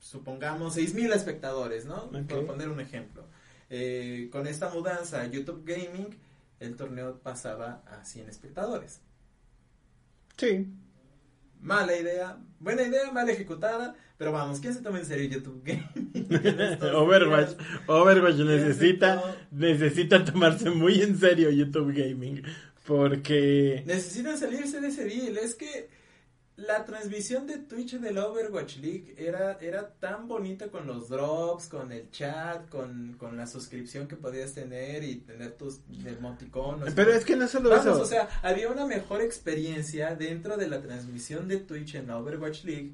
[0.00, 2.04] supongamos 6.000 espectadores, ¿no?
[2.06, 2.26] Ok.
[2.28, 3.24] Por poner un ejemplo.
[3.70, 6.08] Eh, con esta mudanza a YouTube Gaming,
[6.58, 9.00] el torneo pasaba a 100 espectadores.
[10.36, 10.66] Sí.
[11.62, 16.10] Mala idea, buena idea, mal ejecutada, pero vamos, ¿quién se toma en serio YouTube Gaming?
[16.96, 22.42] Overwatch, Overwatch necesita, necesita tomarse muy en serio YouTube Gaming,
[22.84, 23.84] porque...
[23.86, 25.88] Necesitan salirse de ese deal, es que
[26.56, 31.90] la transmisión de Twitch del Overwatch League era, era tan bonita con los drops, con
[31.92, 36.92] el chat, con, con la suscripción que podías tener y tener tus emoticonos.
[36.94, 38.02] Pero es que no solo Vamos, eso.
[38.02, 42.64] o sea, había una mejor experiencia dentro de la transmisión de Twitch en la Overwatch
[42.64, 42.92] League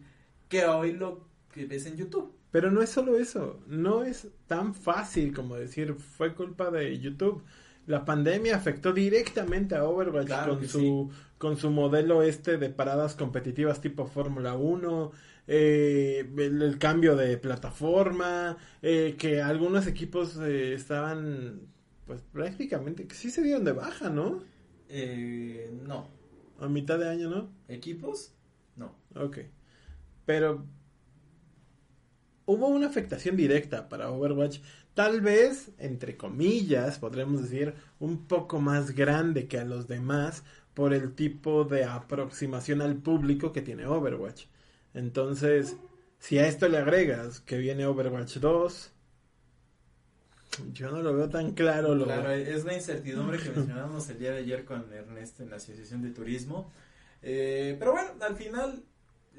[0.49, 2.33] que hoy lo que ves en YouTube.
[2.51, 7.42] Pero no es solo eso, no es tan fácil como decir fue culpa de YouTube.
[7.87, 13.14] La pandemia afectó directamente a Overwatch Claro con su con su modelo este de paradas
[13.14, 15.12] competitivas tipo Fórmula 1,
[15.46, 21.61] eh, el, el cambio de plataforma, eh, que algunos equipos eh, estaban
[22.07, 24.42] pues prácticamente que sí se dieron de baja, ¿no?
[24.88, 26.09] Eh, no.
[26.59, 27.51] A mitad de año, ¿no?
[27.68, 28.33] ¿Equipos?
[28.77, 28.94] No.
[29.14, 29.38] Ok.
[30.24, 30.66] Pero
[32.46, 34.61] hubo una afectación directa para Overwatch,
[34.94, 40.44] tal vez, entre comillas, podremos decir, un poco más grande que a los demás
[40.79, 44.45] por el tipo de aproximación al público que tiene Overwatch.
[44.95, 45.77] Entonces,
[46.21, 48.93] si a esto le agregas que viene Overwatch 2,
[50.73, 52.01] yo no lo veo tan claro.
[52.05, 56.01] Claro, es la incertidumbre que mencionábamos el día de ayer con Ernesto en la Asociación
[56.01, 56.71] de Turismo.
[57.23, 58.85] Eh, pero bueno, al final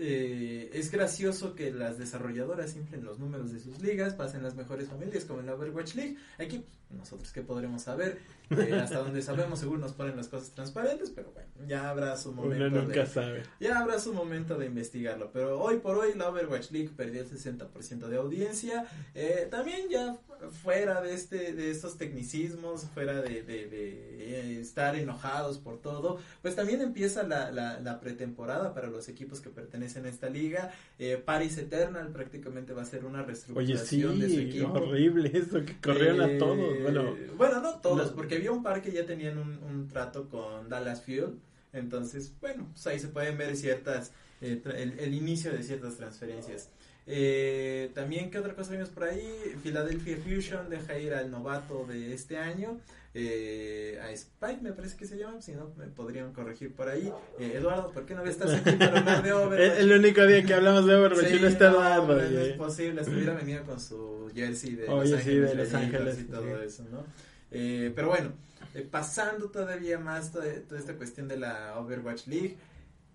[0.02, 4.88] eh, es gracioso que las desarrolladoras inflen los números de sus ligas, pasen las mejores
[4.88, 6.16] familias como en la Overwatch League.
[6.38, 8.18] Aquí, nosotros qué podremos saber,
[8.50, 12.32] eh, hasta donde sabemos, seguro nos ponen las cosas transparentes, pero bueno, ya habrá su
[12.32, 12.68] momento.
[12.68, 13.44] Uno nunca de, sabe.
[13.60, 17.30] Ya habrá su momento de investigarlo, pero hoy por hoy la Overwatch League perdió el
[17.30, 18.88] 60% de audiencia.
[19.14, 20.18] Eh, también ya
[20.64, 26.56] fuera de este de estos tecnicismos, fuera de, de, de, estar enojados por todo, pues
[26.56, 30.72] también empieza la, la, la pretemporada para los equipos que pertenecen a esta liga.
[30.98, 34.72] Eh, Paris Eternal prácticamente va a ser una reestructuración Oye, sí, de su equipo.
[34.74, 36.82] horrible eso, que corrieron Eh, a todos.
[36.82, 38.16] Bueno, bueno, no todos, no.
[38.16, 41.36] porque había un par que ya tenían un, un trato con Dallas Fuel.
[41.74, 46.70] Entonces, bueno, pues ahí se pueden ver ciertas, eh, el, el, inicio de ciertas transferencias.
[47.12, 49.56] Eh, también, ¿qué otra cosa vimos por ahí?
[49.64, 52.80] Philadelphia Fusion deja ir al novato de este año.
[53.16, 57.12] Eh, a Spike me parece que se llama, si no me podrían corregir por ahí.
[57.40, 59.80] Eh, Eduardo, ¿por qué no estás aquí para hablar de Overwatch?
[59.80, 62.16] el, el, único día que hablamos de Overwatch sí, no está Eduardo.
[62.16, 65.56] No, no es posible, estuviera venido con su jersey de Oye, Los sí, Ángeles, de
[65.56, 66.66] Los Ángeles y todo sí.
[66.68, 67.04] eso, ¿no?
[67.50, 68.34] Eh, pero bueno,
[68.76, 72.58] eh, pasando todavía más toda, toda, esta cuestión de la Overwatch League,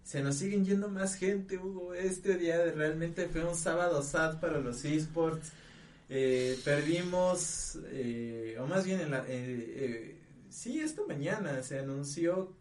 [0.05, 1.95] se nos siguen yendo más gente, Hugo.
[1.95, 5.53] Este día realmente fue un sábado sad para los esports.
[6.09, 10.17] Eh, perdimos, eh, o más bien, en la, eh,
[10.49, 12.53] sí, esta mañana se anunció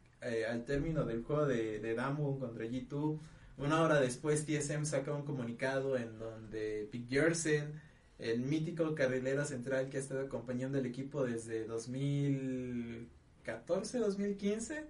[0.49, 3.19] al término del juego de, de Damu contra G2.
[3.58, 7.82] Una hora después, TSM saca un comunicado en donde Pick Jersen
[8.23, 14.86] el mítico carrilero central que ha estado acompañando al equipo desde 2014, 2015,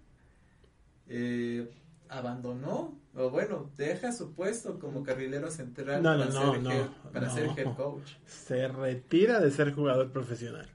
[1.08, 1.68] eh,
[2.18, 6.88] abandonó, o bueno, deja su puesto como carrilero central no, para, no, ser, no, head,
[7.12, 8.12] para ser head coach.
[8.26, 10.70] Se retira de ser jugador profesional.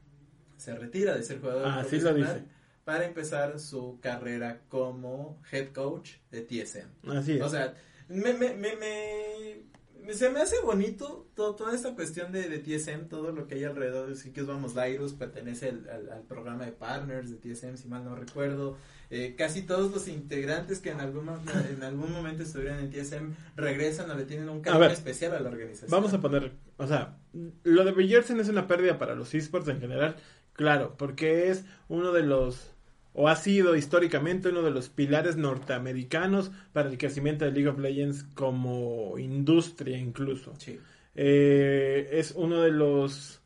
[0.57, 2.15] Se retira de ser jugador ah, profesional.
[2.15, 2.45] Sí lo dice.
[2.85, 7.11] Para empezar su carrera como head coach de TSM.
[7.11, 7.43] Así es.
[7.43, 7.75] O sea,
[8.09, 9.69] me, me, me, me
[10.15, 13.65] se me hace bonito todo, toda esta cuestión de, de, TSM, todo lo que hay
[13.65, 14.17] alrededor.
[14.17, 18.05] Sí que vamos, Lairus pertenece al, al, al, programa de partners de TSM, si mal
[18.05, 18.79] no recuerdo.
[19.11, 21.31] Eh, casi todos los integrantes que en algún,
[21.71, 25.49] en algún momento estuvieron en TSM regresan o le tienen un cariño especial a la
[25.49, 25.91] organización.
[25.91, 27.17] Vamos a poner, o sea,
[27.65, 30.17] lo de Bridgerton es una pérdida para los esports en general,
[30.53, 32.75] claro, porque es uno de los
[33.15, 37.79] o ha sido históricamente uno de los pilares norteamericanos para el crecimiento de League of
[37.79, 40.55] Legends como industria incluso.
[40.59, 40.79] Sí.
[41.15, 43.41] Eh, es uno de los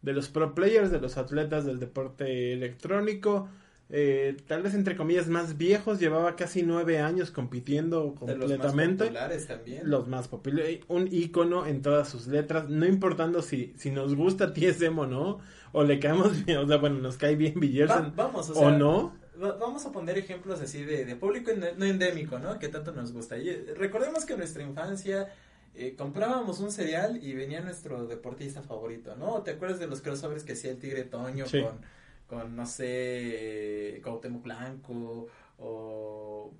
[0.00, 3.50] de los pro players, de los atletas del deporte electrónico.
[3.90, 9.04] Eh, tal vez entre comillas más viejos, llevaba casi nueve años compitiendo completamente.
[9.04, 9.90] Los más populares también.
[9.90, 14.52] Los más populares, un icono en todas sus letras, no importando si, si nos gusta
[14.52, 15.38] TSM o no,
[15.72, 18.68] o le caemos bien, o sea, bueno, nos cae bien Villerson Va, vamos, o, sea,
[18.68, 19.16] o, no.
[19.36, 22.58] Vamos a poner ejemplos así de, de público no endémico, ¿no?
[22.58, 23.38] Que tanto nos gusta.
[23.38, 25.28] Y recordemos que en nuestra infancia
[25.80, 29.42] eh, comprábamos un cereal y venía nuestro deportista favorito, ¿no?
[29.42, 31.62] ¿Te acuerdas de los crossovers que hacía el Tigre Toño sí.
[31.62, 31.78] con,
[32.28, 35.26] con, no sé, eh, Cuauhtémoc Blanco
[35.58, 36.52] o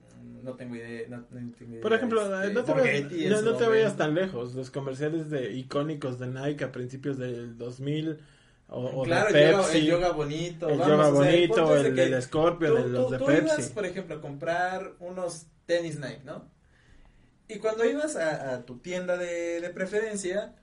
[0.43, 1.09] no tengo idea.
[1.09, 4.15] No, no tengo idea Por ejemplo, este, no te, vayas, no, no te vayas tan
[4.15, 4.55] lejos.
[4.55, 8.19] Los comerciales de icónicos de Nike a principios del 2000
[8.71, 11.31] o, o claro, de el, yoga, Pepsi, el yoga bonito, el vamos, yoga o sea,
[11.33, 13.45] bonito, el, el del tú, el, los tú, de tú Pepsi.
[13.45, 16.51] Ibas, por ejemplo, a comprar unos tenis Nike, ¿no?
[17.49, 20.55] Y cuando ibas a, tu tienda de, preferencia,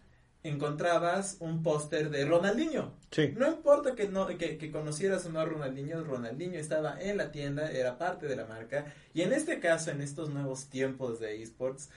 [0.47, 2.93] encontrabas un póster de Ronaldinho.
[3.11, 3.33] Sí.
[3.35, 7.71] No importa que, no, que, conocieras o no a Ronaldinho, Ronaldinho estaba en la tienda,
[7.71, 8.93] era parte de la marca.
[9.13, 11.89] Y en este caso, en estos nuevos tiempos de esports,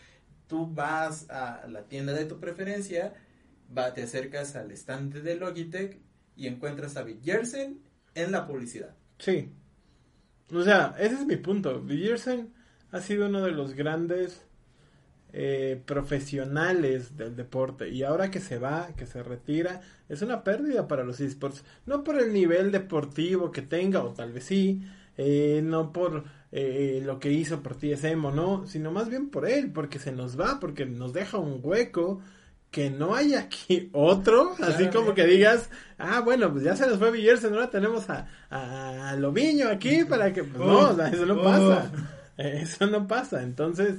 [0.46, 3.14] tú vas a la tienda de tu preferencia,
[3.76, 5.98] va, te acercas al estante de Logitech
[6.34, 7.82] y encuentras a Villersen
[8.14, 8.96] en la publicidad.
[9.18, 9.52] Sí.
[10.52, 11.80] O sea, ese es mi punto.
[11.80, 12.54] Villersen
[12.90, 14.47] ha sido uno de los grandes
[15.32, 17.88] eh, profesionales del deporte.
[17.90, 21.64] Y ahora que se va, que se retira, es una pérdida para los esports.
[21.86, 24.82] No por el nivel deportivo que tenga, o tal vez sí,
[25.16, 29.48] eh, no por eh, lo que hizo por TSM o no, sino más bien por
[29.48, 32.20] él, porque se nos va, porque nos deja un hueco
[32.70, 36.98] que no hay aquí otro, así como que digas, ah, bueno, pues ya se nos
[36.98, 41.42] fue Villersen, ahora tenemos a, a, Loviño aquí para que, pues no, oh, eso no
[41.42, 42.42] pasa, oh.
[42.42, 43.96] eso no pasa, entonces,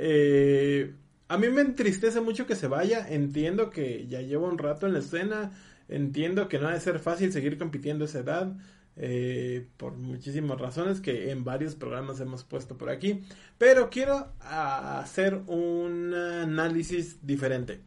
[0.00, 0.94] eh,
[1.26, 4.92] a mí me entristece mucho que se vaya, entiendo que ya lleva un rato en
[4.92, 5.50] la escena,
[5.88, 8.56] entiendo que no ha de ser fácil seguir compitiendo a esa edad,
[8.96, 13.22] eh, por muchísimas razones que en varios programas hemos puesto por aquí.
[13.58, 17.80] Pero quiero hacer un análisis diferente.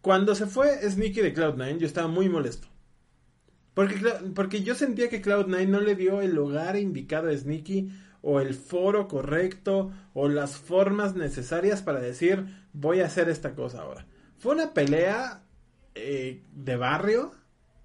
[0.00, 2.66] Cuando se fue Sneaky de Cloud9, yo estaba muy molesto.
[3.74, 3.96] Porque,
[4.34, 7.90] porque yo sentía que Cloud9 no le dio el lugar indicado a Sneaky
[8.22, 13.82] o el foro correcto o las formas necesarias para decir voy a hacer esta cosa
[13.82, 14.06] ahora.
[14.38, 15.42] Fue una pelea
[15.94, 17.32] eh, de barrio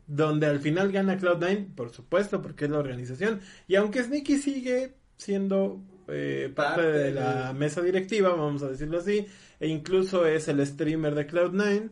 [0.07, 3.41] donde al final gana Cloud9, por supuesto, porque es la organización.
[3.67, 9.27] Y aunque Sneaky sigue siendo eh, parte, de la mesa directiva, vamos a decirlo así,
[9.59, 11.89] e incluso es el streamer de Cloud9.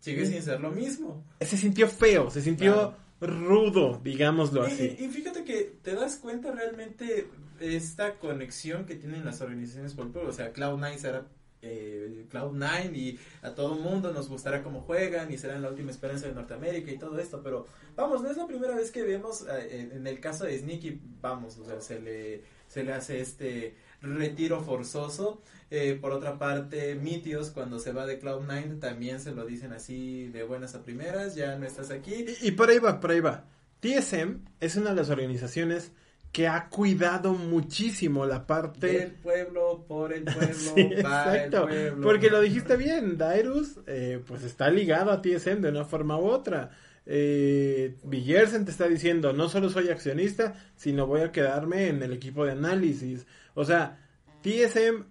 [0.00, 1.24] Sigue sin ser lo mismo.
[1.40, 4.96] Se sintió feo, se sintió rudo, digámoslo así.
[4.98, 7.28] Y, fíjate que te das cuenta realmente
[7.60, 11.26] esta conexión que tienen las organizaciones por o sea, Cloud9 será
[11.62, 15.90] eh, Cloud9 y a todo el mundo nos gustará cómo juegan y serán la última
[15.90, 19.46] esperanza de Norteamérica y todo esto, pero vamos, no es la primera vez que vemos
[19.46, 23.74] eh, en el caso de Sneaky, vamos, o sea, se le, se le hace este
[24.02, 25.42] retiro forzoso.
[25.70, 30.28] Eh, por otra parte, Mitios cuando se va de Cloud9 también se lo dicen así
[30.28, 32.26] de buenas a primeras, ya no estás aquí.
[32.40, 33.44] Y, y por ahí va, por ahí va.
[33.80, 35.92] TSM es una de las organizaciones
[36.32, 42.02] que ha cuidado muchísimo la parte del pueblo por el pueblo para el pueblo.
[42.02, 46.26] porque lo dijiste bien Dairus eh, pues está ligado a TSM de una forma u
[46.26, 46.70] otra
[47.04, 52.12] eh, Villersen te está diciendo no solo soy accionista sino voy a quedarme en el
[52.12, 53.98] equipo de análisis o sea
[54.42, 55.04] TSM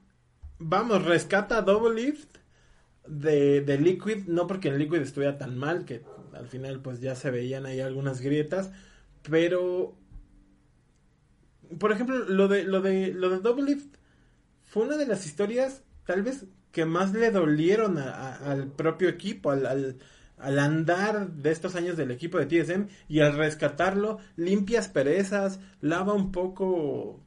[0.59, 2.37] vamos rescata Double Lift
[3.07, 7.15] de, de Liquid no porque en Liquid estuviera tan mal que al final pues ya
[7.15, 8.71] se veían ahí algunas grietas
[9.23, 9.99] pero
[11.77, 13.95] por ejemplo, lo de, lo de, lo de Double Lift
[14.63, 19.97] fue una de las historias, tal vez, que más le dolieron al propio equipo, al,
[20.37, 26.13] al, andar de estos años del equipo de TSM y al rescatarlo, limpias perezas, lava
[26.13, 27.23] un poco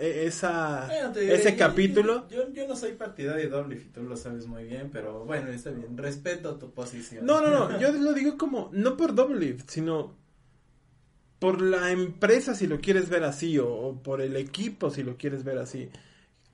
[0.00, 2.26] e, esa, ese capítulo.
[2.30, 5.50] Yo, yo, no soy partidario de Double Lift, tú lo sabes muy bien, pero bueno,
[5.50, 7.26] está bien, respeto tu posición.
[7.26, 10.16] No, no, no, yo lo digo como, no por Lift, sino
[11.38, 15.44] por la empresa si lo quieres ver así o, por el equipo si lo quieres
[15.44, 15.90] ver así.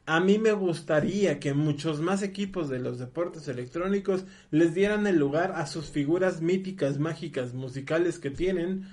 [0.07, 5.19] A mí me gustaría que muchos más equipos de los deportes electrónicos les dieran el
[5.19, 8.89] lugar a sus figuras míticas, mágicas, musicales que tienen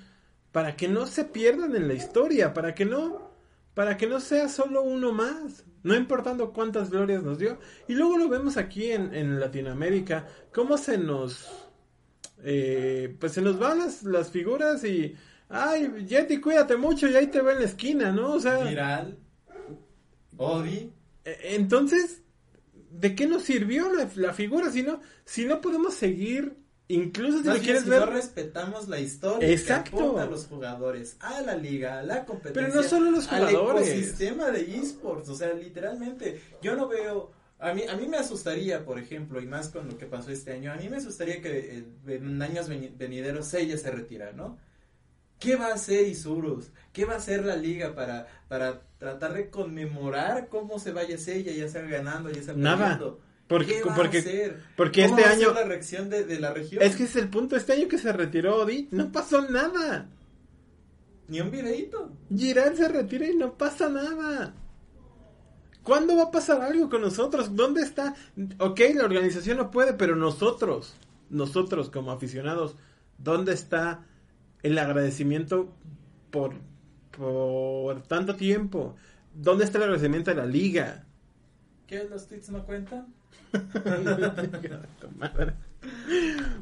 [0.52, 3.23] para que no se pierdan en la historia, para que no
[3.74, 7.58] para que no sea solo uno más, no importando cuántas glorias nos dio.
[7.88, 11.64] Y luego lo vemos aquí en, en Latinoamérica, cómo se nos
[12.46, 15.16] eh, pues se nos van las, las figuras y
[15.48, 18.32] ay, Jetty, cuídate mucho y ahí te ve en la esquina, ¿no?
[18.32, 18.58] O sea...
[18.58, 19.18] Viral,
[20.36, 20.92] Odi.
[21.24, 22.22] E, entonces,
[22.90, 26.58] ¿de qué nos sirvió la, figura si no, si no podemos seguir
[26.88, 28.00] Incluso si lo quieres ver.
[28.00, 30.18] No respetamos la historia Exacto.
[30.18, 32.62] a los jugadores, a la liga, a la competencia.
[32.62, 33.88] Pero no solo los jugadores.
[33.88, 35.28] Al ecosistema de esports.
[35.30, 37.32] O sea, literalmente, yo no veo.
[37.58, 40.52] A mí, a mí me asustaría, por ejemplo, y más con lo que pasó este
[40.52, 44.58] año, a mí me asustaría que eh, en años venideros ella se retira, ¿no?
[45.38, 46.70] ¿Qué va a hacer Isurus?
[46.92, 51.52] ¿Qué va a hacer la liga para, para tratar de conmemorar cómo se vaya ella,
[51.52, 52.98] ya sea ganando, ya sea Nada.
[53.48, 54.62] Porque, ¿Qué va porque, a hacer?
[54.76, 55.52] porque este año.
[55.52, 56.82] la reacción de, la región?
[56.82, 57.56] Es que es el punto.
[57.56, 60.08] Este año que se retiró Odi, no pasó nada.
[61.28, 62.10] Ni un videito.
[62.34, 64.54] Girard se retira y no pasa nada.
[65.82, 67.54] ¿Cuándo va a pasar algo con nosotros?
[67.54, 68.14] ¿Dónde está?
[68.58, 70.94] Ok, la organización no puede, pero nosotros,
[71.28, 72.76] nosotros como aficionados,
[73.18, 74.06] ¿dónde está
[74.64, 75.72] el agradecimiento
[76.30, 76.54] por,
[77.16, 78.96] por tanto tiempo.
[79.34, 81.04] ¿Dónde está el agradecimiento de la liga?
[81.86, 82.04] ¿Qué?
[82.04, 83.06] ¿Los tweets no cuentan?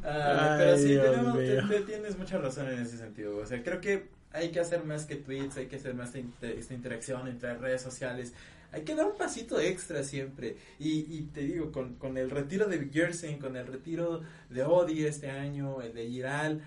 [0.03, 3.37] Ah, pero sí, tenemos- te- te- tienes mucha razón en ese sentido.
[3.37, 6.19] O sea, creo que hay que hacer más que tweets, hay que hacer más esta,
[6.19, 8.33] inter- esta interacción entre redes sociales.
[8.71, 10.57] Hay que dar un pasito extra siempre.
[10.79, 15.05] Y, y te digo, con, con el retiro de Gersen, con el retiro de Odi
[15.05, 16.61] este año, el de Giral,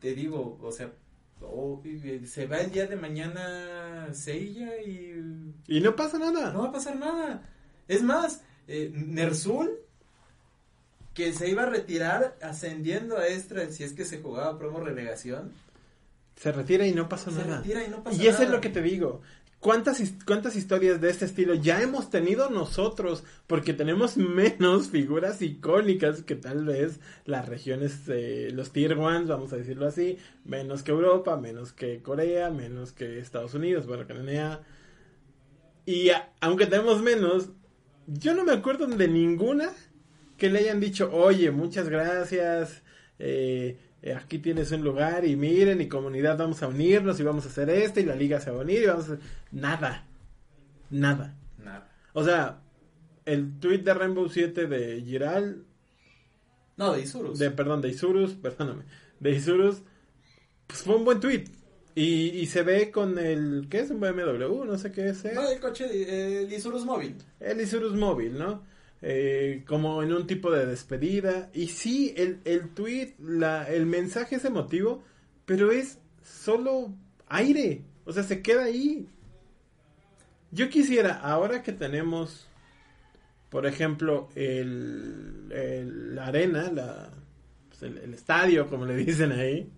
[0.00, 0.90] te digo, o sea,
[1.40, 6.52] o- y- se va el día de mañana Seiya y Y no pasa nada.
[6.52, 7.42] no va a pasar nada.
[7.88, 9.70] Es más, eh, Nersul,
[11.14, 15.52] que se iba a retirar ascendiendo a extra si es que se jugaba promo relegación,
[16.36, 17.58] Se retira y no pasa se nada.
[17.58, 19.22] retira y no pasa Y eso es lo que te digo.
[19.58, 23.24] ¿Cuántas, ¿Cuántas historias de este estilo ya hemos tenido nosotros?
[23.46, 29.54] Porque tenemos menos figuras icónicas que tal vez las regiones, eh, los tier ones, vamos
[29.54, 34.12] a decirlo así, menos que Europa, menos que Corea, menos que Estados Unidos, bueno, que
[34.12, 34.60] NNA.
[35.86, 37.48] Y a- aunque tenemos menos,
[38.06, 39.70] yo no me acuerdo de ninguna
[40.36, 42.82] que le hayan dicho, oye, muchas gracias,
[43.18, 47.46] eh, eh, aquí tienes un lugar y miren, y comunidad vamos a unirnos y vamos
[47.46, 49.18] a hacer esto y la liga se va a unir y vamos a...
[49.50, 50.06] Nada,
[50.90, 51.34] nada.
[51.58, 51.90] Nada.
[52.12, 52.60] O sea,
[53.24, 55.64] el tweet de Rainbow 7 de Giral,
[56.76, 57.38] No, de Isurus.
[57.38, 58.84] de, perdón, de Isurus, perdóname,
[59.20, 59.82] de Isurus,
[60.66, 61.44] pues fue un buen tweet.
[61.96, 63.90] Y, y se ve con el, ¿qué es?
[63.90, 65.24] Un BMW, no sé qué es.
[65.34, 67.16] No, el coche, el Isurus móvil.
[67.40, 68.62] El Isurus móvil, ¿no?
[69.02, 71.50] Eh, como en un tipo de despedida.
[71.54, 75.02] Y sí, el, el tweet, la, el mensaje es emotivo,
[75.46, 76.92] pero es solo
[77.28, 77.82] aire.
[78.04, 79.08] O sea, se queda ahí.
[80.50, 82.46] Yo quisiera, ahora que tenemos,
[83.48, 87.10] por ejemplo, el, el- la arena, la,
[87.68, 89.70] pues, el, el estadio, como le dicen ahí.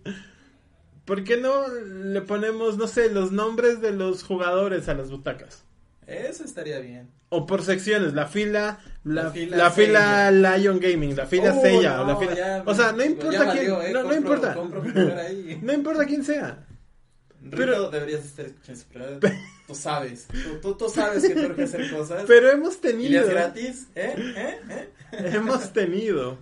[1.09, 5.64] ¿Por qué no le ponemos, no sé, los nombres de los jugadores a las butacas?
[6.06, 7.09] Eso estaría bien.
[7.30, 12.02] O por secciones, la fila, la, La fila la fila Lion Gaming, la fila Sella,
[12.02, 12.34] o la fila...
[12.34, 14.54] ya, o sea, no importa quién, eh, no, importa.
[15.62, 16.66] No importa quién sea.
[17.40, 19.28] Rito, Pero- deberías estar escuchando
[19.66, 22.24] tú sabes, tú, tú, tú sabes que tengo que hacer cosas.
[22.26, 24.14] Pero hemos y tenido, es gratis, ¿eh?
[24.36, 24.61] ¿eh?
[24.68, 24.88] ¿eh?
[25.32, 26.36] hemos tenido,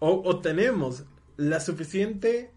[0.00, 1.04] o, o tenemos
[1.38, 2.50] la suficiente,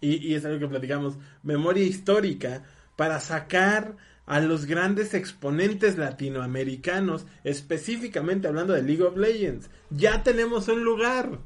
[0.00, 2.62] y, y es algo que platicamos, memoria histórica
[2.96, 3.96] para sacar
[4.26, 9.70] a los grandes exponentes latinoamericanos, específicamente hablando de League of Legends.
[9.90, 11.38] Ya tenemos un lugar.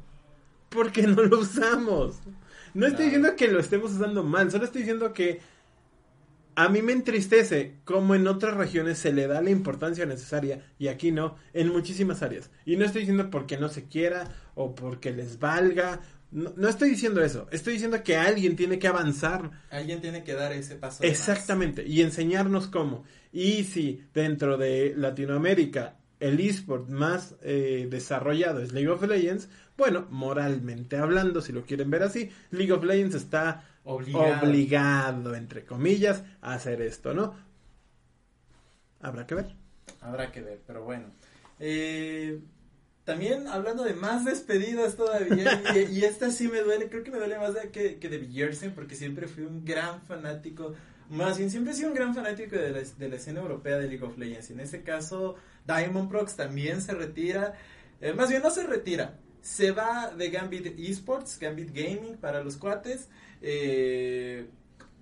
[0.69, 2.17] porque no lo usamos.
[2.73, 5.39] No estoy diciendo que lo estemos usando mal, solo estoy diciendo que
[6.55, 10.87] a mí me entristece como en otras regiones se le da la importancia necesaria y
[10.87, 12.49] aquí no, en muchísimas áreas.
[12.65, 16.01] Y no estoy diciendo porque no se quiera o porque les valga.
[16.35, 20.33] No, no estoy diciendo eso, estoy diciendo que alguien tiene que avanzar Alguien tiene que
[20.33, 21.01] dar ese paso.
[21.01, 21.09] más.
[21.09, 23.05] Exactamente, y enseñarnos cómo.
[23.31, 30.07] Y si dentro de Latinoamérica el eSport más eh, desarrollado es League of Legends, bueno,
[30.09, 34.45] moralmente hablando, si lo quieren ver así, League of Legends está Obligado.
[34.47, 37.33] obligado, entre comillas, a hacer esto, ¿no?
[39.01, 39.55] Habrá que ver.
[40.01, 41.05] Habrá que ver, pero bueno.
[41.59, 42.39] Eh,
[43.05, 47.37] también hablando de más despedidas todavía, y, esta sí me duele, creo que me duele
[47.37, 50.73] más de, que, que de Bjersen, porque siempre fui un gran fanático,
[51.09, 53.87] más bien siempre he sido un gran fanático de la, de la escena europea de
[53.87, 54.49] League of Legends.
[54.49, 55.35] En ese caso,
[55.67, 57.53] Diamond Prox también se retira,
[58.01, 62.57] eh, más bien no se retira, se va de Gambit Esports, Gambit Gaming para los
[62.57, 63.07] cuates,
[63.43, 64.47] eh,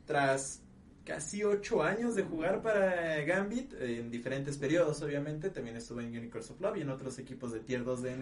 [0.05, 0.62] tras
[1.05, 6.51] casi ocho años de jugar para Gambit, en diferentes periodos obviamente, también estuve en Unicorns
[6.51, 8.13] of Love y en otros equipos de Tier 2 de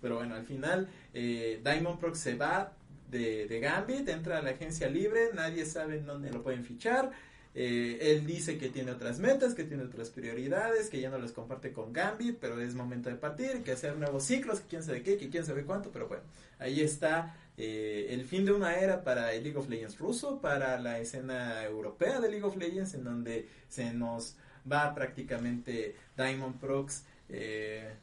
[0.00, 2.72] pero bueno, al final eh, Diamond Prox se va
[3.10, 7.12] de, de Gambit, entra a la agencia libre, nadie sabe en dónde lo pueden fichar,
[7.56, 11.30] eh, él dice que tiene otras metas, que tiene otras prioridades, que ya no les
[11.30, 15.02] comparte con Gambit, pero es momento de partir, que hacer nuevos ciclos, que quién sabe
[15.02, 16.24] qué, que quién sabe cuánto, pero bueno,
[16.58, 20.78] ahí está eh, el fin de una era para el League of Legends ruso, para
[20.80, 24.36] la escena europea de League of Legends, en donde se nos
[24.70, 27.04] va prácticamente Diamond Prox.
[27.28, 27.94] Eh,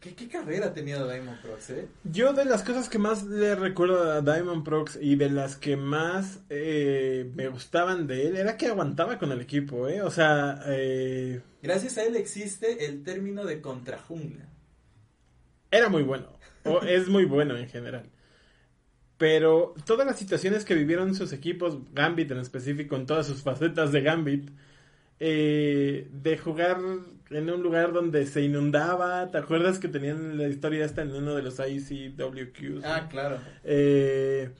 [0.00, 1.70] ¿qué, ¿Qué carrera ha tenido Diamond Prox?
[1.70, 1.88] Eh?
[2.04, 5.76] Yo de las cosas que más le recuerdo a Diamond Prox y de las que
[5.76, 10.02] más eh, me gustaban de él era que aguantaba con el equipo, ¿eh?
[10.02, 14.46] O sea, eh, Gracias a él existe el término de contrajungla.
[15.70, 16.28] era muy bueno.
[16.66, 18.10] O es muy bueno en general.
[19.18, 23.92] Pero todas las situaciones que vivieron sus equipos, Gambit en específico, en todas sus facetas
[23.92, 24.50] de Gambit,
[25.20, 26.78] eh, de jugar
[27.30, 31.34] en un lugar donde se inundaba, ¿te acuerdas que tenían la historia esta en uno
[31.34, 32.84] de los ICWQs?
[32.84, 33.38] Ah, claro.
[33.62, 34.50] Eh,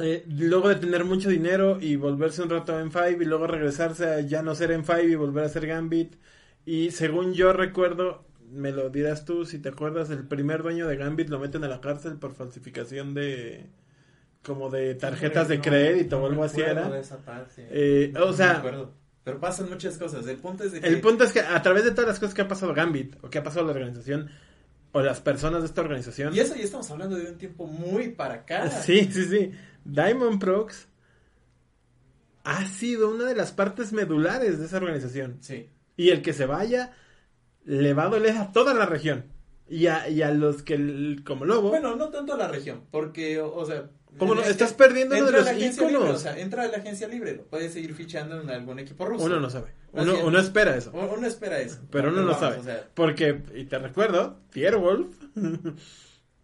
[0.00, 4.06] eh, luego de tener mucho dinero y volverse un rato en Five y luego regresarse
[4.06, 6.16] a ya no ser en Five y volver a ser Gambit
[6.64, 8.24] Y según yo recuerdo,
[8.54, 11.68] me lo dirás tú si te acuerdas, el primer dueño de Gambit lo meten a
[11.68, 13.66] la cárcel por falsificación de
[14.42, 16.88] como de tarjetas de No, crédito no o algo así era.
[16.88, 17.66] de esa parte.
[17.70, 18.62] Eh, No sea.
[19.24, 20.26] Pero pasan muchas cosas.
[20.26, 20.86] El punto es de que.
[20.86, 23.30] el punto es que a través de todas las cosas que ha pasado Gambit o
[23.30, 24.28] que ha pasado la organización
[24.92, 28.10] o las personas de esta organización, Y eso ya estamos hablando de un tiempo muy
[28.10, 28.70] para acá.
[28.70, 29.50] sí, sí, sí,
[29.84, 30.86] Diamond Prox
[32.44, 35.38] ha sido una de las partes medulares de esa organización.
[35.40, 35.68] Sí.
[35.96, 36.92] Y el que se vaya
[37.64, 39.24] le va a doler a toda la región.
[39.68, 42.82] Y a, y a los que, como Lobo, Bueno, no tanto a la región.
[42.90, 43.84] Porque, o, sea.
[44.18, 44.42] ¿Cómo no?
[44.42, 45.92] Estás perdiendo uno de los íconos.
[45.92, 47.34] libre, o sea, entra a la agencia libre.
[47.36, 49.24] Lo puedes seguir fichando en algún equipo ruso.
[49.24, 49.72] uno no sabe.
[49.92, 50.92] Uno, bien- uno espera eso.
[50.92, 51.80] Uno espera eso.
[51.90, 52.58] Pero uno no vamos, sabe.
[52.58, 55.08] o sea, Porque, y te recuerdo, Pierre Wolf,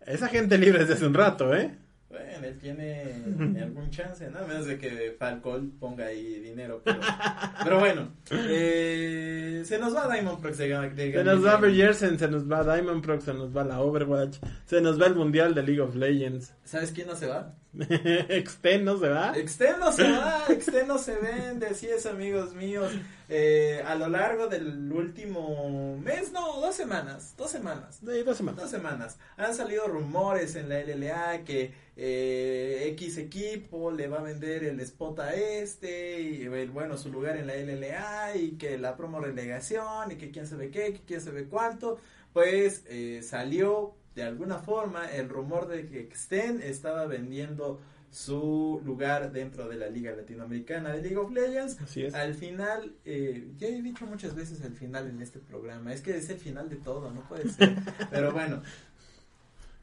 [0.06, 1.76] esa gente libre desde hace un rato, ¿eh?
[2.10, 3.04] Bueno, él tiene
[3.62, 4.40] algún chance, ¿no?
[4.40, 6.82] A menos de que Falcol ponga ahí dinero.
[6.84, 7.00] Pero,
[7.64, 12.28] pero bueno, eh, se nos va Diamond Prox de, de Se nos va Bergersen, se
[12.28, 15.62] nos va Diamond Prox, se nos va la Overwatch, se nos va el Mundial de
[15.62, 16.52] League of Legends.
[16.64, 17.54] ¿Sabes quién no se va?
[17.78, 19.32] Extend no se va.
[19.36, 22.92] Externo se va, externo se vende, así es amigos míos.
[23.28, 27.98] Eh, a lo largo del último mes, no, dos semanas, dos semanas.
[28.02, 28.60] Dos semanas.
[28.60, 29.18] Dos semanas.
[29.36, 34.80] Han salido rumores en la LLA que eh, X equipo le va a vender el
[34.80, 39.20] spot a este, y el, bueno, su lugar en la LLA, y que la promo
[39.20, 41.98] relegación, y que quién sabe qué, que quién sabe cuánto.
[42.32, 49.32] Pues eh, salió de alguna forma el rumor de que Extend estaba vendiendo su lugar
[49.32, 51.80] dentro de la Liga Latinoamericana de League of Legends.
[51.80, 52.12] Así es.
[52.14, 56.16] Al final, eh, ya he dicho muchas veces el final en este programa, es que
[56.16, 57.74] es el final de todo, no puede ser.
[58.10, 58.62] Pero bueno,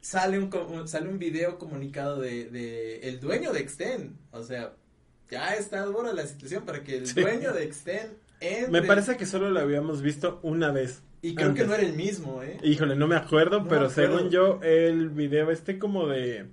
[0.02, 4.74] sale un, sale un video comunicado de, de el dueño de Extend, o sea,
[5.32, 7.22] ya está dura la situación para que el Sí.
[7.22, 8.72] dueño de Extend entre.
[8.72, 11.02] Me parece que solo lo habíamos visto una vez.
[11.22, 12.58] Y creo que no era el mismo, ¿eh?
[12.64, 14.18] Híjole, no me acuerdo, No me pero acuerdo.
[14.18, 16.46] según yo, el video este como de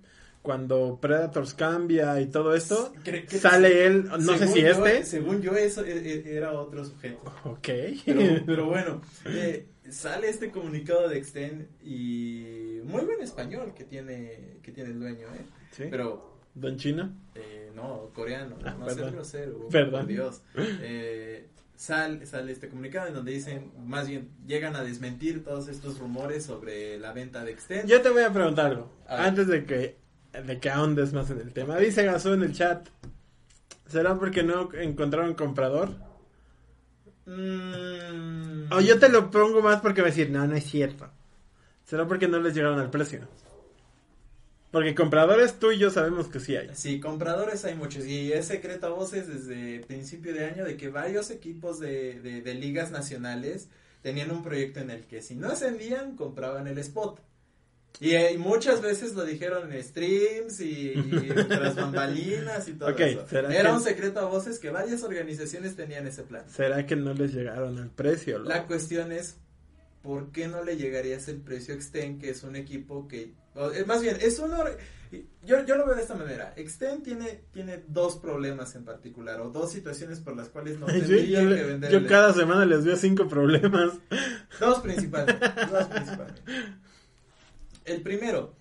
[0.42, 5.04] cuando Predators cambia y todo esto, que- sale él, no sé si yo- este.
[5.04, 7.20] Según yo, eso e- e- era otro sujeto.
[7.44, 7.68] Ok.
[8.04, 14.58] Pero, pero bueno, eh, sale este comunicado de Extend y muy buen español que tiene,
[14.62, 15.44] que tiene el dueño, ¿eh?
[15.72, 15.84] Sí.
[15.90, 17.10] Pero, Don Chino.
[17.34, 19.04] eh, no, coreano, Ah, no perdón.
[19.04, 20.00] ser grosero, Perdón.
[20.02, 20.42] por Dios.
[20.82, 25.98] Eh, sal- sale este comunicado en donde dicen, más bien, llegan a desmentir todos estos
[25.98, 27.88] rumores sobre la venta de Extend.
[27.88, 28.90] Yo te voy a preguntar algo.
[29.08, 29.24] A.
[29.26, 29.96] Antes de que,
[30.46, 31.76] de que ahondes más en el tema.
[31.78, 32.88] Dice Gazú en el chat.
[33.86, 35.90] ¿Será porque no encontraron comprador?
[37.26, 41.08] Mm, O yo te lo pongo más porque va a decir, no, no es cierto.
[41.84, 43.28] ¿Será porque no les llegaron al precio?
[44.74, 46.68] Porque compradores tú y yo sabemos que sí hay.
[46.74, 50.88] Sí, compradores hay muchos y es secreto a voces desde principio de año de que
[50.88, 53.68] varios equipos de, de, de ligas nacionales
[54.02, 57.20] tenían un proyecto en el que si no ascendían compraban el spot.
[58.00, 62.98] Y, eh, muchas veces lo dijeron en streams y, y tras bambalinas y todo Ok,
[62.98, 63.28] eso.
[63.28, 66.42] ¿será Era un secreto a voces que varias organizaciones tenían ese plan.
[66.50, 68.40] ¿Será que no les llegaron al precio?
[68.40, 69.36] La cuestión es,
[70.02, 73.70] ¿por qué no le llegarías el precio a Extend, que es un equipo que, o,
[73.70, 74.56] eh, más bien, es uno,
[75.44, 79.50] yo, yo lo veo de esta manera, Extend tiene, tiene dos problemas en particular, o
[79.50, 82.96] dos situaciones por las cuales no tendría yo, que vender yo cada semana les veo
[82.96, 83.92] cinco problemas.
[84.60, 85.36] Dos principales,
[85.70, 86.34] dos principales.
[87.84, 88.54] El primero,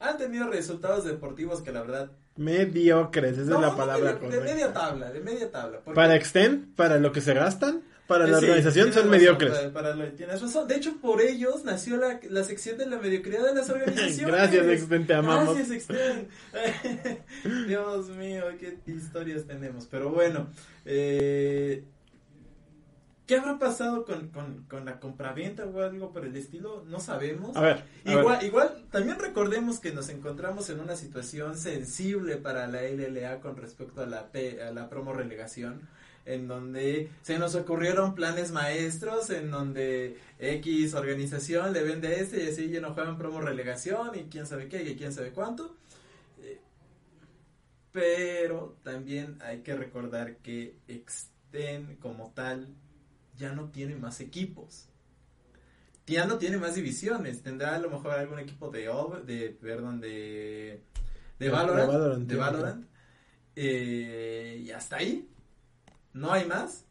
[0.00, 2.10] han tenido resultados deportivos que la verdad...
[2.36, 4.44] Mediocres, esa no, es la palabra de correcta.
[4.44, 5.80] media tabla, de media tabla.
[5.84, 9.50] porque- Para Extend, para lo que se gastan, para la Sí, organización son razón, mediocres.
[9.52, 10.66] Para, para lo- tienes razón.
[10.68, 14.26] De hecho, por ellos nació la, la sección de la mediocridad de las organizaciones.
[14.26, 15.54] Gracias, Extend, te amamos.
[15.56, 16.28] Gracias, Extend.
[17.68, 19.86] Dios mío, qué historias tenemos.
[19.86, 20.48] Pero bueno,
[20.84, 21.84] eh,
[23.26, 26.84] ¿qué habrá pasado con, con, con la compraventa o algo por el estilo?
[26.88, 27.56] No sabemos.
[27.56, 28.46] A ver, a Igual, ver.
[28.46, 34.02] igual, también recordemos que nos encontramos en una situación sensible para la LLA con respecto
[34.02, 35.88] a la, P- a la promo relegación,
[36.26, 42.44] en donde se nos ocurrieron planes maestros, en donde X organización le vende a este
[42.44, 45.76] y así ya no juegan promo relegación y quién sabe qué y quién sabe cuánto.
[46.42, 46.58] Eh,
[47.92, 52.68] Pero también hay que recordar que Extend como tal
[53.36, 54.86] ya no tiene más equipos
[56.06, 57.40] ya no tiene más divisiones.
[57.40, 60.80] Tendrá a lo mejor algún equipo de, Ov- de perdón, de,
[61.38, 61.86] de Valorant.
[61.88, 62.86] de Valorant, de sí, Valorant.
[63.54, 65.28] Eh, y hasta ahí.
[66.12, 66.84] No hay más.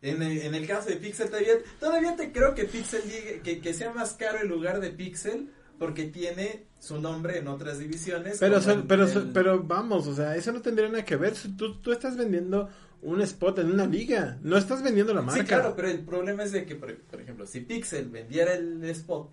[0.00, 3.02] En el, en el caso de Pixel todavía, todavía te creo que Pixel
[3.42, 7.78] que, que sea más caro el lugar de Pixel porque tiene su nombre en otras
[7.78, 8.38] divisiones.
[8.38, 11.34] Pero, son- pero, el- pero vamos, o sea, eso no tendría nada que ver.
[11.56, 12.68] Tú, tú estás vendiendo
[13.02, 15.40] un spot en una liga, no estás vendiendo la marca.
[15.40, 18.82] Sí, claro, pero el problema es de que, por, por ejemplo, si Pixel vendiera el
[18.84, 19.30] spot,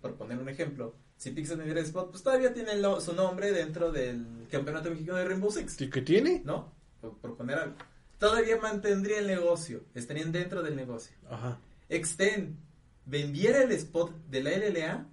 [0.00, 3.90] por poner un ejemplo, si Pixel vendiera el spot, pues todavía tiene su nombre dentro
[3.90, 6.42] del Campeonato Mexicano de Rainbow Six, ¿Y ¿Qué tiene?
[6.44, 6.72] ¿no?
[7.00, 7.76] Por, por poner algo.
[8.24, 11.14] Todavía mantendría el negocio, estarían dentro del negocio.
[11.28, 11.58] Ajá.
[11.90, 12.56] Extend
[13.04, 15.06] vendiera el spot de la LLA,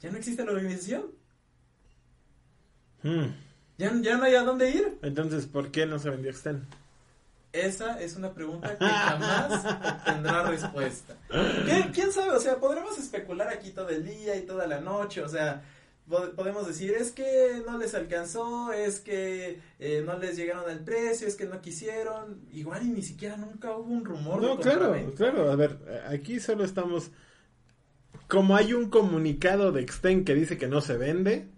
[0.00, 1.08] ya no existe la organización.
[3.02, 3.26] Hmm.
[3.76, 4.98] Ya, ya no hay a dónde ir.
[5.02, 6.64] Entonces, ¿por qué no se vendió Extend?
[7.52, 11.18] Esa es una pregunta que jamás tendrá respuesta.
[11.92, 12.30] ¿Quién, sabe?
[12.30, 15.20] O sea, podremos especular aquí todo el día y toda la noche.
[15.20, 15.62] O sea,
[16.10, 21.26] podemos decir, es que no les alcanzó, es que eh, no les llegaron al precio,
[21.26, 22.40] es que no quisieron.
[22.52, 24.42] Igual y ni siquiera nunca hubo un rumor.
[24.42, 25.50] No, de claro, claro.
[25.50, 27.10] A ver, aquí solo estamos.
[28.28, 31.48] Como hay un comunicado de Extend que dice que no se vende,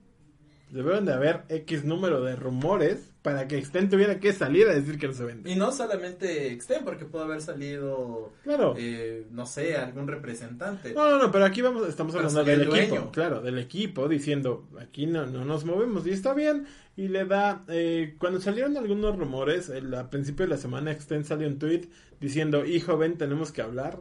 [0.71, 4.99] debieron de haber X número de rumores para que Extend tuviera que salir a decir
[4.99, 5.49] que no se vende.
[5.51, 8.75] Y no solamente Extend, porque pudo haber salido, Claro.
[8.77, 10.93] eh, no sé, algún representante.
[10.93, 14.69] No, no, no, pero aquí vamos, estamos hablando del el equipo, claro, del equipo diciendo,
[14.81, 16.67] aquí no, no nos movemos y está bien,
[16.97, 21.25] y le da, eh, cuando salieron algunos rumores, el, a principio de la semana Extend
[21.25, 21.83] salió un tweet
[22.21, 24.01] diciendo, hijo, ven, tenemos que hablar,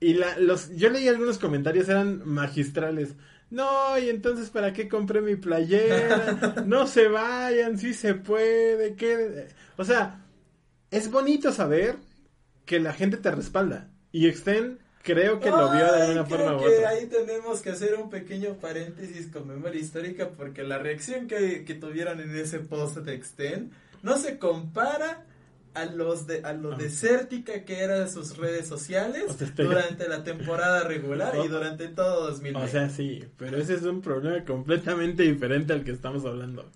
[0.00, 3.14] y la, los, yo leí algunos comentarios, eran magistrales,
[3.50, 6.64] no, y entonces, ¿para qué compré mi playera?
[6.66, 10.24] No se vayan, sí se puede, que, o sea,
[10.90, 11.96] es bonito saber
[12.64, 16.56] que la gente te respalda, y Extend creo que lo vio de alguna creo forma
[16.56, 16.90] u que otra.
[16.90, 21.74] ahí tenemos que hacer un pequeño paréntesis con memoria histórica porque la reacción que, que
[21.74, 23.72] tuvieron en ese post de Extend
[24.02, 25.26] no se compara
[25.74, 26.76] a los de a lo Ah.
[26.76, 31.88] desértica que eran sus redes sociales O sea, estoy- durante la temporada regular y durante
[31.88, 32.66] todo 2020.
[32.68, 36.68] O sea, sí, pero ese es un problema completamente diferente al que estamos hablando.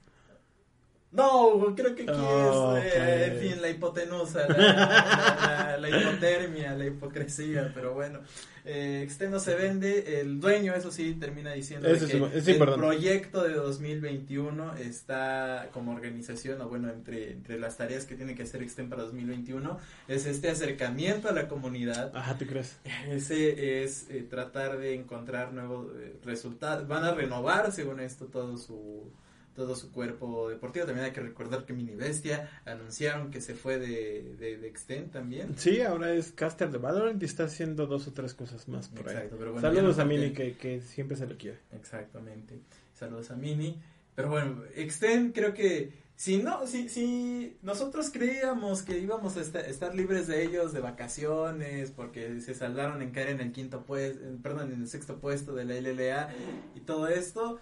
[1.14, 3.42] No, creo que aquí Oh, es, eh, en pues.
[3.52, 8.18] fin, la hipotenusa, la, la- la hipotermia, la hipocresía, pero bueno,
[8.64, 13.54] eh, Extend no se vende, el dueño, eso sí, termina diciendo que el proyecto de
[13.54, 18.90] 2021 está como organización, o bueno, entre, entre las tareas que tiene que hacer Extend
[18.90, 22.76] para 2021, es este acercamiento a la comunidad, Ajá, ¿tú crees?
[23.08, 26.88] ese es eh, tratar de encontrar nuevos eh, resultados.
[26.88, 29.12] Van a renovar, según esto, todo su
[29.54, 30.84] todo su cuerpo deportivo.
[30.86, 35.10] También hay que recordar que Mini Bestia anunciaron que se fue de, de, de Extend
[35.12, 35.56] también.
[35.56, 39.08] Sí, ahora es caster de Valorant y está haciendo dos o tres cosas más por
[39.08, 39.14] ahí.
[39.14, 41.58] Exacto, pero bueno, Saludos a Mini que, que siempre se lo quiere.
[41.72, 42.60] Exactamente.
[42.94, 43.80] Saludos a Mini.
[44.14, 49.60] Pero bueno, Extend creo que si no, si, si nosotros creíamos que íbamos a esta-
[49.66, 54.20] estar libres de ellos de vacaciones porque se saldaron en caer en el quinto puesto,
[54.42, 56.28] perdón, en el sexto puesto de la LLA
[56.76, 57.58] y todo esto,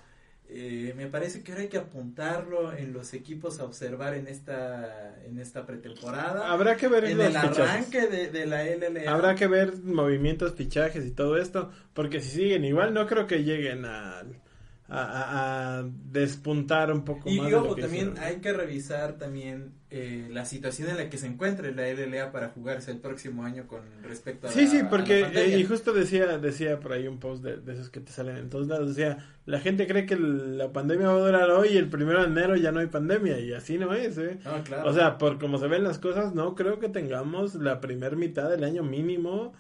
[0.54, 5.16] eh, me parece que ahora hay que apuntarlo en los equipos a observar en esta
[5.24, 6.52] en esta pretemporada.
[6.52, 7.58] Habrá que ver en los el fichajes.
[7.58, 9.10] arranque de, de la LLA.
[9.10, 13.42] Habrá que ver movimientos, fichajes y todo esto, porque si siguen igual no creo que
[13.42, 14.22] lleguen a,
[14.94, 17.50] a, a- despuntar un poco Y más.
[17.50, 18.18] lo ojo, también hicieron.
[18.18, 22.48] hay que revisar también eh, la situación en la que se encuentre la LLA para
[22.50, 25.92] jugarse el próximo año con respecto a Sí, la, sí, la porque eh, y justo
[25.92, 28.88] decía decía por ahí un post de, de esos que te salen en todos lados,
[28.94, 32.26] decía, la gente cree que la pandemia va a durar hoy y el primero de
[32.26, 34.38] enero ya no hay pandemia y así no es, ¿eh?
[34.44, 34.88] No, claro.
[34.90, 38.50] O sea, por como se ven las cosas, no creo que tengamos la primer mitad
[38.50, 39.52] del año mínimo,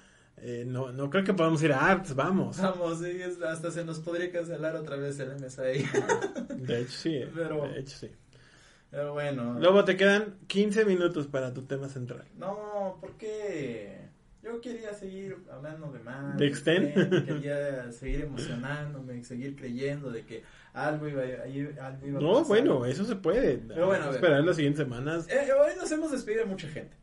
[0.42, 2.60] eh, no no creo que podamos ir a Arts, vamos.
[2.60, 5.84] Vamos, sí, hasta se nos podría cancelar otra vez el MSI.
[6.66, 8.10] De hecho sí, eh, Pero- de hecho sí.
[8.90, 9.58] Pero bueno.
[9.58, 12.24] Luego te quedan 15 minutos para tu tema central.
[12.36, 13.98] No, porque
[14.42, 16.36] yo quería seguir hablando de más.
[16.36, 17.24] ¿De Extend?
[17.24, 20.42] Quería seguir emocionándome, seguir creyendo de que
[20.74, 22.46] algo iba, algo iba a No, pasar.
[22.48, 23.56] bueno, eso se puede.
[23.66, 24.16] Pero bueno, a ver.
[24.16, 26.94] esperar las siguientes semanas Eh, hoy nos hemos despedido de mucha gente.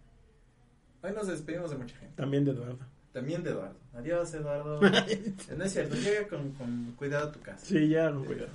[1.01, 2.13] Hoy nos despedimos de mucha gente.
[2.15, 2.85] también de Eduardo.
[3.13, 3.75] También de Eduardo.
[3.95, 4.79] Adiós, Eduardo.
[5.07, 7.65] Eh, no es cierto, llega con, con cuidado a tu casa.
[7.65, 8.49] Sí, ya, con cuidado.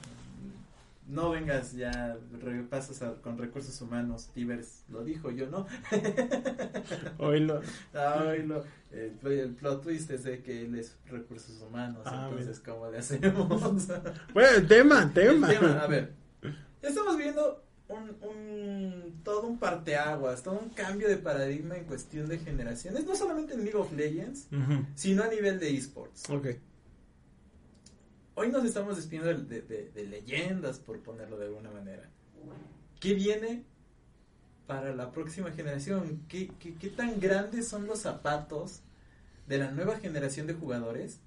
[1.07, 4.31] No vengas ya, repasas a- con recursos humanos.
[4.33, 5.67] Tibers lo dijo, yo no.
[7.19, 7.61] Oílo.
[7.93, 12.03] Ay, lo- el, el plot twist es de que él es recursos humanos.
[12.07, 13.87] Ah, entonces, ¿cómo le hacemos?
[14.33, 15.49] Bueno, tema, El tema.
[15.49, 16.13] tema, a ver,
[16.81, 22.39] estamos viendo un, un todo un parteaguas, todo un cambio de paradigma en cuestión de
[22.39, 24.49] generaciones, no solamente en League of Legends,
[24.95, 26.29] sino a nivel de esports.
[26.31, 26.47] Ok.
[28.37, 32.09] Hoy nos estamos despidiendo de, de- de leyendas, por ponerlo de alguna manera.
[33.01, 33.65] ¿Qué viene
[34.67, 36.25] para la próxima generación?
[36.29, 38.81] ¿Qué, qué, qué tan grandes son los zapatos
[39.47, 41.21] de la nueva generación de jugadores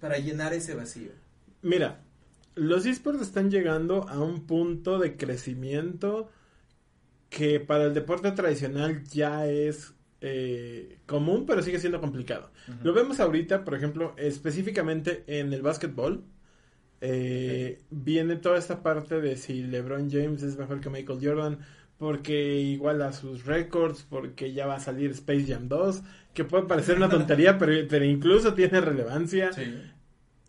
[0.00, 1.12] para llenar ese vacío?
[1.62, 2.00] Mira,
[2.60, 6.28] los esports están llegando a un punto de crecimiento
[7.30, 12.50] que para el deporte tradicional ya es eh, común, pero sigue siendo complicado.
[12.82, 16.22] Lo vemos ahorita, por ejemplo, específicamente en el básquetbol.
[17.00, 21.58] Eh, viene toda esta parte de si LeBron James es mejor que Michael Jordan
[21.96, 26.02] porque iguala sus récords, porque ya va a salir Space Jam 2,
[26.34, 29.50] que puede parecer una tontería, pero, pero incluso tiene relevancia.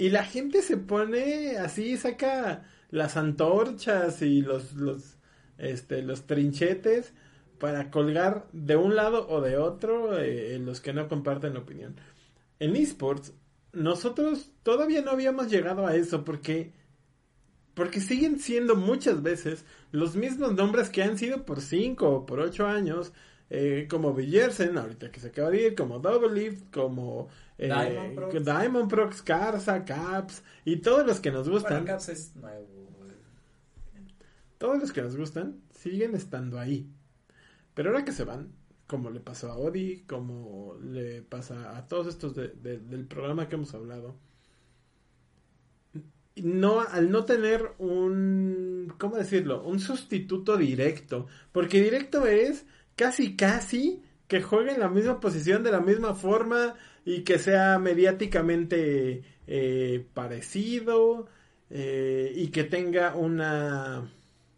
[0.02, 5.18] Y la gente se pone así, saca las antorchas y los, los,
[5.60, 7.14] este, los trinchetes
[7.60, 11.98] para colgar de un lado o de otro eh, los que no comparten opinión.
[12.58, 13.36] En esports,
[13.74, 16.74] nosotros todavía no habíamos llegado a eso porque
[17.76, 22.40] porque siguen siendo muchas veces los mismos nombres que han sido por 5 o por
[22.40, 23.14] 8 años,
[23.54, 27.28] eh, como Villersen, ahorita que se acaba de ir, como Double Lift, como
[27.58, 29.22] eh, Diamond, Prox.
[29.22, 31.84] Carza, Caps y todos los que nos gustan.
[31.84, 32.66] Caps es nuevo.
[34.58, 36.90] Todos los que nos gustan siguen estando ahí.
[37.74, 38.54] Pero ahora que se van,
[38.88, 43.74] como le pasó a Odi, como le pasa a todos estos del programa que hemos
[43.74, 44.16] hablado,
[46.38, 49.62] no, al no tener un, ¿cómo decirlo?
[49.64, 51.28] Un sustituto directo.
[51.52, 52.66] Porque directo es
[53.02, 57.80] casi, casi que juegue en la misma posición, de la misma forma y que sea
[57.80, 61.28] mediáticamente eh, parecido
[61.72, 64.08] eh, y que tenga una,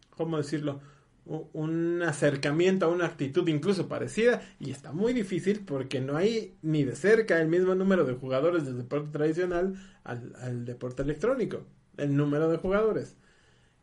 [0.10, 0.82] ¿cómo decirlo?
[1.26, 6.84] un acercamiento a una actitud incluso parecida y está muy difícil porque no hay ni
[6.84, 11.62] de cerca el mismo número de jugadores del deporte tradicional al, deporte electrónico,
[11.96, 13.16] el número de jugadores.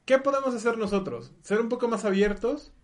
[0.05, 1.33] ¿Qué podemos hacer nosotros?
[1.41, 2.75] Ser un poco más abiertos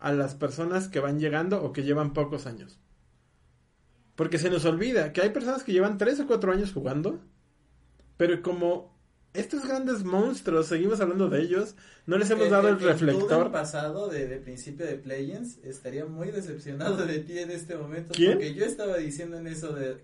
[0.00, 2.78] a las personas que van llegando o que llevan pocos años.
[4.16, 7.20] Porque se nos olvida que hay personas que llevan 3 o 4 años jugando,
[8.16, 8.98] pero como
[9.34, 11.76] estos grandes monstruos, seguimos hablando de ellos,
[12.06, 13.46] no les hemos dado el, reflector.
[13.46, 18.14] El pasado de, principio de Play-ins estaría muy decepcionado de ti en este momento.
[18.14, 18.32] ¿Quién?
[18.32, 19.98] Porque yo estaba diciendo en eso de,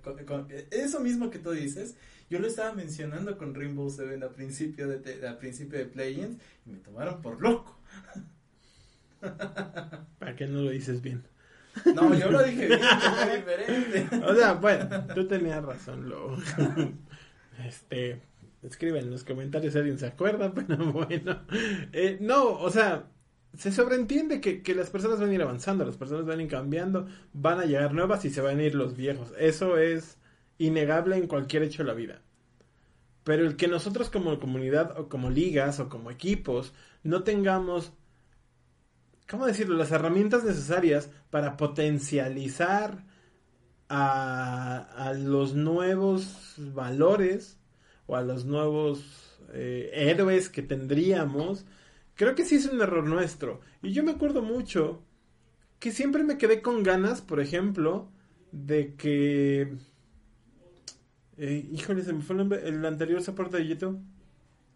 [0.70, 1.96] eso mismo que tú dices,
[2.30, 6.70] yo lo estaba mencionando con Rainbow Seven a principio de, a principio de Play-ins y
[6.70, 7.78] me tomaron por loco.
[10.18, 11.24] ¿Para qué no lo dices bien?
[11.94, 12.80] No, yo lo dije bien,
[13.36, 14.16] diferente.
[14.24, 16.36] O sea, bueno, tú tenías razón, lo.
[17.64, 18.20] Este,
[18.64, 21.42] Escriben en los comentarios si alguien se acuerda, pero bueno.
[21.92, 23.04] Eh, no, o sea,
[23.56, 26.48] se sobreentiende que, que, las personas van a ir avanzando, las personas van a ir
[26.48, 29.32] cambiando, van a llegar nuevas y se van a ir los viejos.
[29.38, 30.18] Eso es
[30.58, 32.22] innegable en cualquier hecho de la vida.
[33.22, 36.72] Pero el que nosotros como comunidad o como ligas o como equipos
[37.02, 37.92] no tengamos,
[39.28, 43.04] ¿cómo decirlo?, las herramientas necesarias para potencializar
[43.88, 47.58] a, a los nuevos valores
[48.06, 51.64] o a los nuevos eh, héroes que tendríamos,
[52.14, 53.60] creo que sí es un error nuestro.
[53.82, 55.02] Y yo me acuerdo mucho
[55.78, 58.10] que siempre me quedé con ganas, por ejemplo,
[58.52, 59.76] de que...
[61.36, 64.00] Eh, híjole, se me fue el el anterior soporte de YouTube.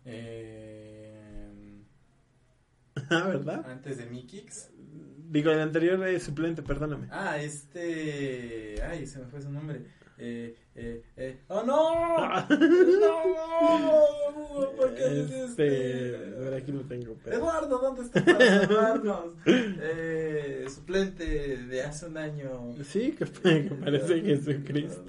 [0.05, 0.67] Eh...
[3.11, 3.64] ah, ¿verdad?
[3.70, 4.70] Antes de Mikix.
[5.30, 7.09] Digo, el anterior es suplente, perdóname.
[7.11, 8.82] Ah, este...
[8.82, 9.82] Ay, se me fue su nombre.
[10.20, 11.38] Eh, eh, eh.
[11.46, 12.18] ¡Oh, no!
[12.48, 13.22] ¡No!
[14.76, 16.56] ¿Por qué este, este?
[16.56, 17.16] aquí lo tengo.
[17.26, 18.20] Eduardo, ¿dónde está
[18.64, 19.36] Eduardo?
[19.46, 21.24] eh, suplente
[21.59, 22.74] de hace un año.
[22.82, 25.04] Sí, que, que parece Jesucristo.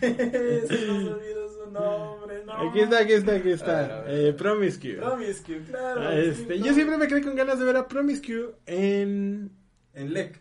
[0.00, 0.64] ¿Qué?
[0.66, 2.52] Se nos olvidó su nombre, no.
[2.52, 4.04] Aquí está, aquí está, aquí está.
[4.06, 4.96] Eh, Promiscue.
[4.96, 6.10] Promiscue, claro.
[6.10, 9.50] Este, sí, yo siempre me quedé con ganas de ver a Promiscue en...
[9.92, 10.40] En LEC.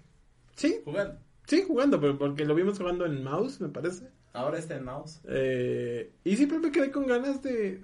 [0.55, 0.81] Sí.
[0.85, 1.19] Jugando.
[1.47, 4.07] Sí, jugando, pero porque lo vimos jugando en mouse, me parece.
[4.33, 5.21] Ahora está en mouse.
[5.27, 7.81] Eh, y siempre me quedé con ganas de,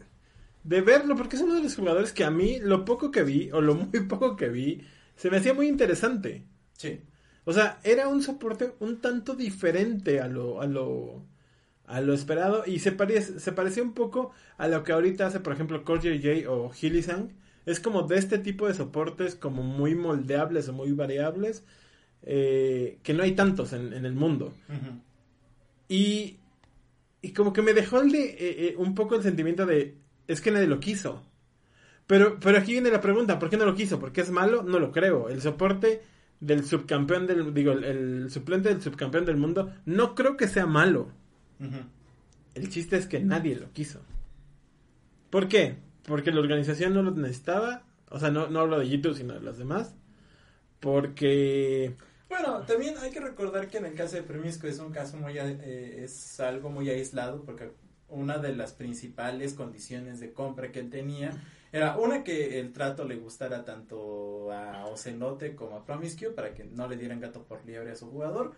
[0.64, 3.50] de verlo, porque es uno de los jugadores que a mí, lo poco que vi,
[3.52, 6.46] o lo muy poco que vi, se me hacía muy interesante.
[6.74, 7.02] Sí.
[7.44, 11.26] O sea, era un soporte un tanto diferente a lo, a lo,
[11.88, 15.40] a lo esperado y se, parece, se parecía un poco a lo que ahorita hace,
[15.40, 17.30] por ejemplo, Cordier J o Hillisang.
[17.66, 21.64] Es como de este tipo de soportes como muy moldeables o muy variables
[22.22, 24.54] eh, que no hay tantos en, en el mundo.
[25.88, 26.38] Y,
[27.22, 30.42] y como que me dejó el de, eh, eh, un poco el sentimiento de, es
[30.42, 31.24] que nadie lo quiso.
[32.08, 34.00] Pero, pero aquí viene la pregunta, ¿por qué no lo quiso?
[34.00, 34.62] ¿Porque es malo?
[34.62, 35.30] No lo creo.
[35.30, 36.04] El soporte
[36.40, 40.68] del subcampeón del, digo, el, el suplente del subcampeón del mundo, no creo que sea
[40.68, 41.12] malo.
[41.60, 44.02] El chiste es que nadie lo quiso.
[45.30, 45.76] ¿Por qué?
[46.04, 47.84] Porque la organización no lo necesitaba.
[48.10, 49.96] O sea, no, no hablo de YouTube, sino de los demás.
[50.80, 51.96] Porque...
[52.30, 55.38] Bueno, también hay que recordar que en el caso de Premisco es un caso muy,
[55.38, 57.72] eh, es algo muy aislado porque
[58.10, 61.32] una de las principales condiciones de compra que él tenía
[61.72, 66.64] era una que el trato le gustara tanto a Ocelote como a Promiscue para que
[66.64, 68.54] no le dieran gato por liebre a su jugador.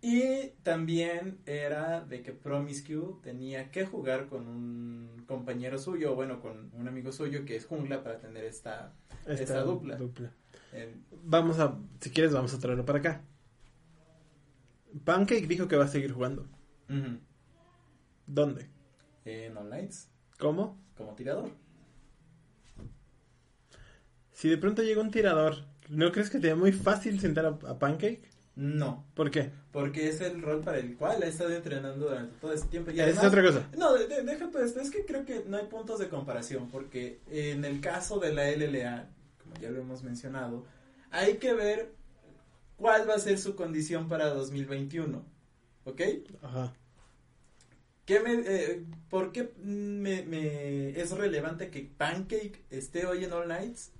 [0.00, 6.70] Y también era de que Promiscue tenía que jugar con un compañero suyo, bueno, con
[6.72, 8.92] un amigo suyo que es Jungla para tener esta,
[9.26, 9.98] esta, dupla.
[11.24, 13.24] Vamos a, si quieres, vamos a traerlo para acá.
[15.04, 16.46] Pancake dijo que va a seguir jugando.
[18.26, 18.68] ¿Dónde?
[19.24, 19.90] En online.
[20.38, 20.80] ¿Cómo?
[20.96, 21.50] Como tirador.
[24.32, 28.22] Si de pronto llega un tirador, ¿no crees que te muy fácil sentar a, Pancake?
[28.58, 29.04] No.
[29.14, 29.52] ¿Por qué?
[29.70, 32.90] Porque es el rol para el cual ha estado entrenando durante todo este tiempo.
[32.90, 33.68] Y es otra cosa.
[33.78, 34.80] No, deja todo esto.
[34.80, 36.68] Es que creo que no hay puntos de comparación.
[36.68, 40.64] Porque en el caso de la LLA, como ya lo hemos mencionado,
[41.12, 41.92] hay que ver
[42.76, 45.24] cuál va a ser su condición para 2021.
[45.84, 46.00] ¿Ok?
[46.42, 46.74] Ajá.
[48.06, 53.46] ¿Qué me, eh, ¿Por qué me, me, es relevante que Pancake esté hoy en All
[53.46, 53.92] Nights?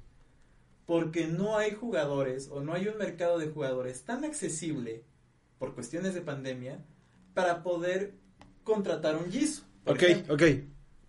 [0.89, 5.05] Porque no hay jugadores o no hay un mercado de jugadores tan accesible
[5.59, 6.83] por cuestiones de pandemia
[7.35, 8.15] para poder
[8.65, 9.67] contratar un Jisoo.
[9.85, 10.43] Ok, ok.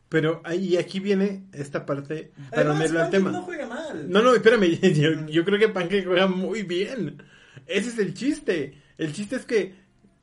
[0.10, 3.32] Pero ahí aquí viene esta parte para unirlo al tema.
[3.32, 4.12] No juega mal.
[4.12, 4.66] No, no, espérame.
[4.94, 7.24] Yo, yo creo que Pancake juega muy bien.
[7.66, 8.82] Ese es el chiste.
[8.98, 9.76] El chiste es que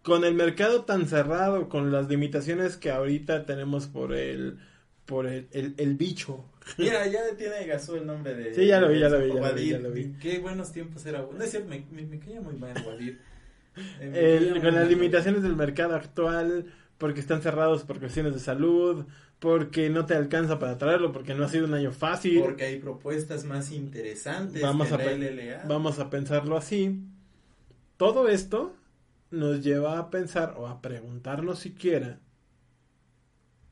[0.02, 4.58] con el mercado tan cerrado, con las limitaciones que ahorita tenemos por el
[5.06, 6.44] por el, el, bicho.
[6.78, 8.54] Mira, ya tiene Gasú el nombre de.
[8.54, 11.20] Sí, ya lo vi, ya lo vi, ya lo vi, Qué buenos tiempos era.
[11.20, 13.20] No es cierto, me, me, caía muy mal Wadir.
[14.00, 19.04] Eh, con las limitaciones del mercado actual, porque están cerrados por cuestiones de salud,
[19.38, 22.40] porque no te alcanza para traerlo, porque no ha sido un año fácil.
[22.40, 25.64] Porque hay propuestas más interesantes vamos a LLA.
[25.68, 27.02] Vamos a pensarlo así.
[27.98, 28.74] Todo esto
[29.30, 32.18] nos lleva a pensar o a preguntarnos siquiera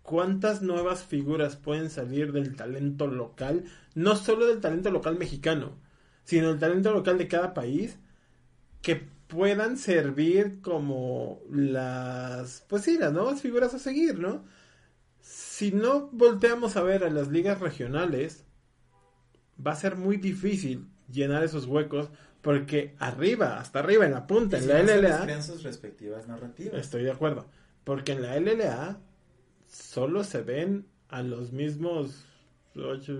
[0.05, 5.79] cuántas nuevas figuras pueden salir del talento local, no solo del talento local mexicano,
[6.25, 7.99] sino del talento local de cada país,
[8.83, 8.97] que
[9.27, 14.45] puedan servir como las, pues sí, las nuevas figuras a seguir, ¿no?
[15.23, 18.45] Si no volteamos a ver a las ligas regionales,
[19.67, 22.11] va a ser muy difícil llenar esos huecos
[22.43, 25.41] porque arriba, hasta arriba en la punta, en la LLA.
[25.41, 26.79] sus respectivas narrativas.
[26.79, 27.47] Estoy de acuerdo.
[27.85, 29.01] Porque en la LLA
[29.75, 32.25] solo se ven a los mismos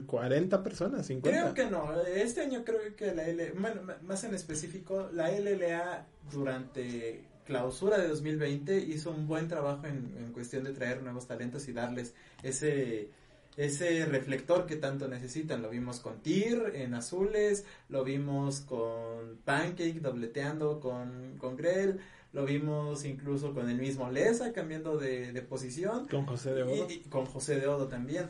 [0.07, 1.41] 40 personas, 50.
[1.41, 6.07] Creo que no, este año creo que la L, bueno, más en específico, la LLA
[6.33, 11.69] durante clausura de 2020 hizo un buen trabajo en, en cuestión de traer nuevos talentos
[11.69, 13.11] y darles ese
[13.57, 15.63] ese reflector que tanto necesitan.
[15.63, 22.01] Lo vimos con Tyr en azules, lo vimos con Pancake dobleteando con, con Grell,
[22.35, 26.09] lo vimos incluso con el mismo Lesa cambiando de, posición.
[26.09, 26.91] Con José de Odo.
[26.91, 28.27] Y, con José de Odo también.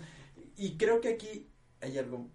[0.57, 1.49] Y creo que aquí
[1.81, 2.29] hay algo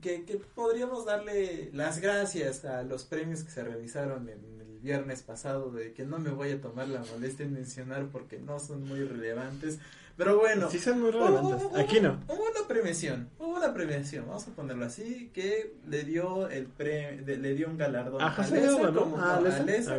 [0.00, 5.22] que, que podríamos darle las gracias a los premios que se realizaron en el viernes
[5.22, 8.88] pasado, de que no me voy a tomar la molestia en mencionar porque no son
[8.88, 9.78] muy relevantes.
[10.16, 10.70] Pero bueno.
[10.70, 11.68] Sí son muy relevantes.
[11.76, 12.18] Aquí no.
[12.28, 13.28] Hubo una premiación,
[13.64, 18.20] una premiación, vamos a ponerlo así, que le dio el pre, le dio un galardón
[18.20, 19.40] a, Lesa, como, ah,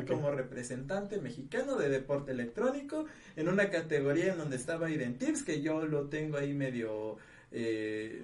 [0.07, 3.05] como representante mexicano de deporte electrónico
[3.35, 7.17] en una categoría en donde estaba Identips, que yo lo tengo ahí medio...
[7.51, 8.23] Eh,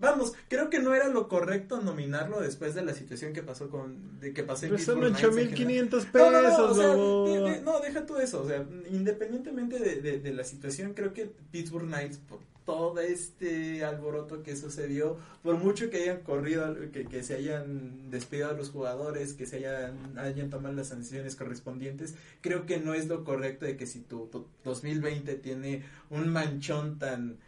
[0.00, 4.20] vamos, creo que no era lo correcto nominarlo después de la situación que pasó con,
[4.20, 6.32] de que pasó en son 8500 pesos.
[6.32, 10.94] No, no, o sea, no, deja tú eso, o sea, independientemente de, de, la situación,
[10.94, 16.76] creo que Pittsburgh Knights, por todo este alboroto que sucedió, por mucho que hayan corrido,
[16.92, 21.34] que, que se hayan despedido a los jugadores, que se hayan, hayan tomado las sanciones
[21.34, 26.28] correspondientes, creo que no es lo correcto de que si tu, tu 2020 tiene un
[26.28, 27.38] manchón tan...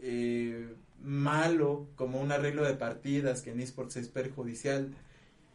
[0.00, 4.94] Eh, malo como un arreglo de partidas que en esports es perjudicial.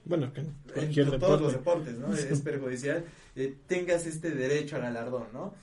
[0.05, 2.13] Bueno, que en todos los deportes, ¿no?
[2.13, 5.53] es perjudicial, eh, tengas este derecho al alardón, ¿no?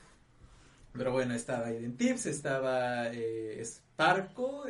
[0.92, 4.64] Pero bueno, estaba Identips, estaba eh, Sparco,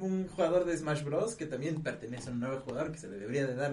[0.00, 1.34] un jugador de Smash Bros.
[1.34, 3.72] que también pertenece a un nuevo jugador que se le debería de dar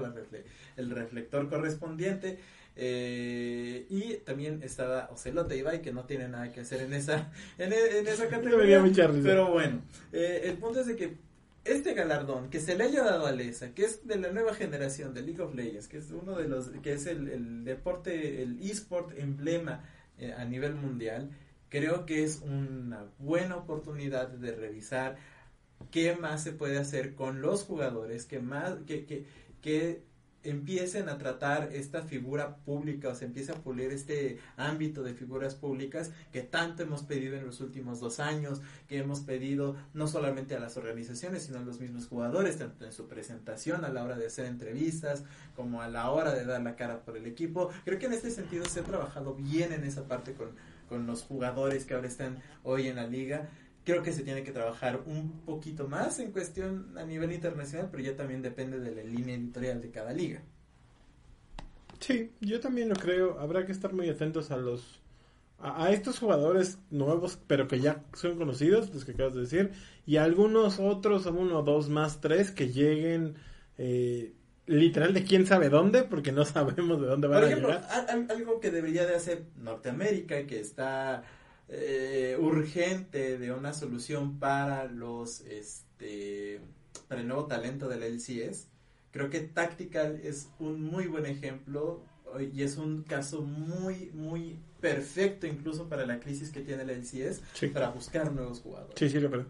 [0.76, 2.40] el reflector correspondiente.
[2.78, 7.72] Eh, y también estaba Ocelote Ibai, que no tiene nada que hacer en esa, en,
[7.72, 8.84] e, esa categoría.
[9.24, 11.18] pero bueno, eh, el punto es de que
[11.64, 15.14] este galardón que se le haya dado a Lesa, que es de la nueva generación
[15.14, 19.18] de League of Legends, que es uno de los, que es el, deporte, el esport
[19.18, 19.84] emblema
[20.20, 21.32] eh, a nivel mundial,
[21.70, 25.16] creo que es una buena oportunidad de revisar
[25.92, 29.26] qué más se puede hacer con los jugadores, que más, que, que,
[29.62, 30.04] que
[30.46, 35.56] empiecen a tratar esta figura pública o se empiece a pulir este ámbito de figuras
[35.56, 40.56] públicas que tanto hemos pedido en los últimos dos años, que hemos pedido no solamente
[40.56, 44.18] a las organizaciones, sino a los mismos jugadores, tanto en su presentación a la hora
[44.18, 45.24] de hacer entrevistas,
[45.56, 47.70] como a la hora de dar la cara por el equipo.
[47.84, 50.50] Creo que en este sentido se ha trabajado bien en esa parte con,
[50.88, 53.50] con los jugadores que ahora están hoy en la liga
[53.86, 58.04] creo que se tiene que trabajar un poquito más en cuestión a nivel internacional, pero
[58.04, 60.42] ya también depende de la línea editorial de cada liga.
[62.00, 63.40] Sí, yo también lo creo.
[63.40, 65.02] Habrá que estar muy atentos a los
[65.60, 69.72] a, estos jugadores nuevos, pero que ya son conocidos, los que acabas de decir,
[70.06, 73.36] y algunos otros, uno, dos más, tres, que lleguen
[73.78, 74.34] eh,
[74.68, 78.30] literal de quién sabe dónde, porque no sabemos de dónde van Por a llegar.
[78.30, 81.24] algo que debería de hacer Norteamérica, que está
[81.70, 86.62] eh, urgente de una solución para los este
[87.08, 88.68] para el nuevo talento del LCS.
[89.12, 92.04] Creo que Tactical es un muy buen ejemplo
[92.54, 97.42] y es un caso muy, muy perfecto incluso para la crisis que tiene el LCS
[97.74, 98.96] para buscar nuevos jugadores.
[98.98, 99.46] Sí, sí, lo.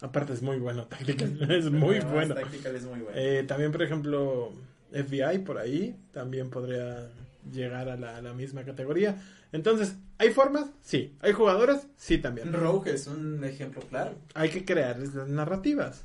[0.00, 2.34] Aparte es muy bueno, Tactical es muy bueno.
[2.34, 3.16] Tactical es muy bueno.
[3.16, 4.52] Eh, también, por ejemplo,
[4.90, 7.10] FBI por ahí también podría
[7.52, 9.22] llegar a la, a la misma categoría.
[9.54, 10.66] Entonces, ¿hay formas?
[10.82, 11.16] Sí.
[11.20, 11.86] ¿Hay jugadores?
[11.96, 12.52] Sí, también.
[12.52, 14.16] Rogue es un ejemplo claro.
[14.34, 16.04] Hay que crear las narrativas.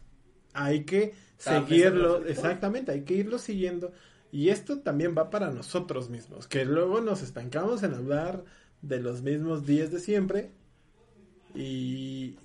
[0.53, 3.91] Hay que seguirlo, exactamente, hay que irlo siguiendo.
[4.31, 8.45] Y esto también va para nosotros mismos, que luego nos estancamos en hablar
[8.83, 10.51] de los mismos días de siempre.
[11.55, 12.37] Y...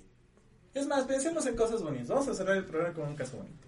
[0.73, 2.07] Es más, pensemos en cosas bonitas.
[2.07, 3.67] Vamos a cerrar el programa con un caso bonito.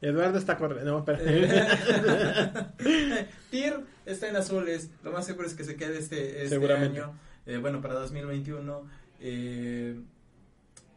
[0.00, 0.98] Eduardo está corriendo.
[0.98, 1.04] No,
[3.50, 4.90] Tyr está en azules.
[5.04, 7.18] Lo más seguro es que se quede este, este año.
[7.44, 8.88] Eh, bueno, para 2021.
[9.20, 10.00] Eh,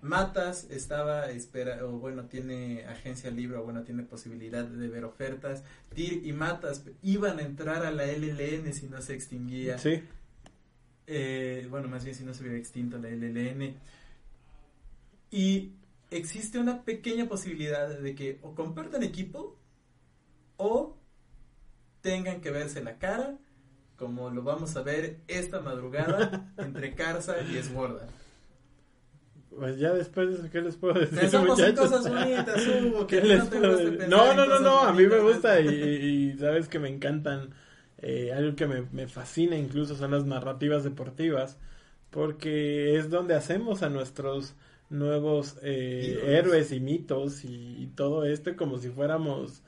[0.02, 5.64] Matas estaba espera o bueno tiene agencia libre o bueno tiene posibilidad de ver ofertas.
[5.94, 9.78] Tyr y Matas iban a entrar a la LLN si no se extinguía.
[9.78, 10.02] Sí.
[11.08, 13.76] Eh, bueno, más bien si no se hubiera extinto la LLN.
[15.32, 15.74] Y
[16.12, 19.58] existe una pequeña posibilidad de que o compartan equipo
[20.58, 20.96] o
[22.02, 23.38] tengan que verse la cara,
[23.96, 28.08] como lo vamos a ver esta madrugada entre Carza y Esborda.
[29.56, 31.20] Pues ya después de eso, ¿qué les puedo decir?
[31.20, 34.08] Pensamos en cosas bonitas, Hugo, ¿Qué les no, puedo decir?
[34.08, 37.54] no, no, no, no, a mí me gusta y, y, sabes que me encantan.
[38.02, 41.58] Eh, algo que me, me fascina incluso son las narrativas deportivas,
[42.12, 44.56] porque es donde hacemos a nuestros
[44.90, 49.62] nuevos eh, héroes y mitos y, todo esto como si fuéramos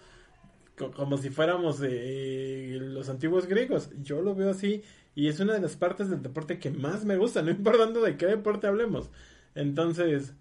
[0.76, 3.89] como si fuéramos eh, los antiguos griegos.
[4.01, 4.84] Yo lo veo así
[5.15, 8.17] y es una de las partes del deporte que más me gusta, no importando de
[8.17, 9.09] qué deporte hablemos.
[9.55, 10.34] Entonces,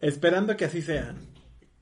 [0.00, 1.14] esperando que así sea,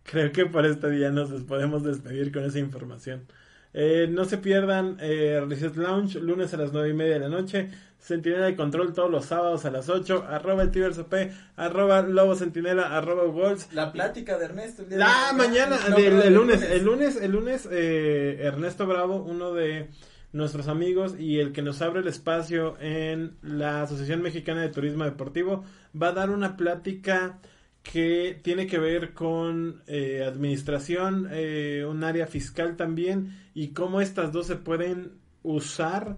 [0.02, 3.26] creo que por este día nos podemos despedir con esa información.
[3.74, 7.28] Eh, no se pierdan eh, Reset Lounge, lunes a las nueve y media de la
[7.28, 7.70] noche.
[7.98, 10.26] Sentinela de Control todos los sábados a las 8.
[10.28, 13.68] Arroba el P, arroba Lobo Sentinela, arroba Wolves.
[13.72, 14.84] La plática de Ernesto.
[14.88, 19.90] El ah, mañana, el, lunes, el lunes, el lunes, eh, Ernesto Bravo, uno de
[20.32, 25.02] nuestros amigos y el que nos abre el espacio en la Asociación Mexicana de Turismo
[25.02, 25.64] Deportivo,
[26.00, 27.40] va a dar una plática
[27.92, 34.32] que tiene que ver con eh, administración, eh, un área fiscal también, y cómo estas
[34.32, 35.12] dos se pueden
[35.42, 36.16] usar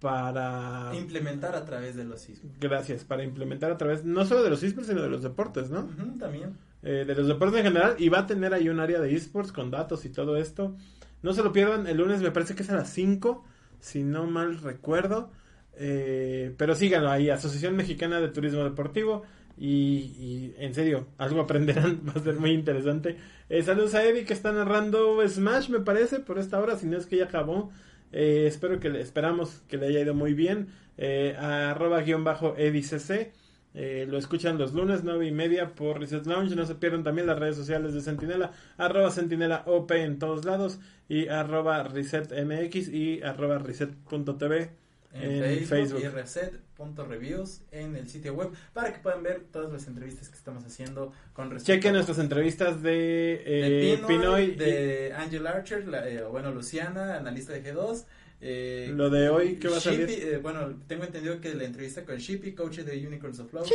[0.00, 0.90] para...
[0.94, 2.58] Implementar a través de los esports.
[2.60, 5.88] Gracias, para implementar a través, no solo de los esports, sino de los deportes, ¿no?
[6.18, 6.56] también.
[6.82, 9.52] Eh, de los deportes en general, y va a tener ahí un área de esports
[9.52, 10.76] con datos y todo esto.
[11.22, 13.44] No se lo pierdan, el lunes me parece que es a las 5,
[13.80, 15.30] si no mal recuerdo.
[15.78, 19.22] pero síganlo ahí, Asociación Mexicana de Turismo Deportivo.
[19.56, 23.16] Y, en serio, algo aprenderán, va a ser muy interesante.
[23.48, 26.96] Eh, saludos a Eddie que está narrando Smash, me parece, por esta hora, si no
[26.96, 27.70] es que ya acabó.
[28.12, 30.68] Eh, espero que le, esperamos que le haya ido muy bien.
[30.96, 33.32] Eh, arroba guion bajo EddieCC.
[33.74, 36.54] Eh, lo escuchan los lunes, nueve y media por Reset Lounge.
[36.54, 40.78] No se pierdan también las redes sociales de Sentinela, arroba Sentinela OP en todos lados,
[41.08, 44.83] y arroba ResetMX y arroba Reset.tv
[45.14, 50.28] en, Facebook, y reset.reviews en el sitio web para que puedan ver todas las entrevistas
[50.28, 56.22] que estamos haciendo con respecto Chequen nuestras entrevistas de, eh, Pinoy, de Angel Archer, eh,
[56.30, 58.04] bueno, Luciana, analista de G2.
[58.40, 60.10] Eh, Lo de hoy, ¿qué va a salir?
[60.10, 63.70] Eh, bueno, tengo entendido que la entrevista con Shippy, coach de Unicorns of Love,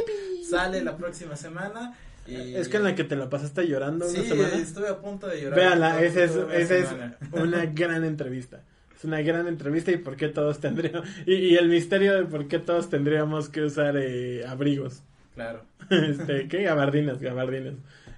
[0.48, 1.98] sale la próxima semana.
[2.28, 2.54] Y...
[2.54, 4.56] Es que en la que te la pasaste llorando sí, una semana.
[4.58, 5.58] estuve a punto de llorar.
[5.58, 6.88] Véanla, esa es, esa es
[7.32, 8.62] una gran entrevista.
[9.00, 11.08] Es una gran entrevista y por qué todos tendríamos...
[11.26, 15.04] Y, el misterio de por qué todos tendríamos que usar eh, abrigos.
[15.36, 15.64] Claro.
[15.90, 16.64] este, ¿qué?
[16.64, 17.76] Gabardines, gabardines.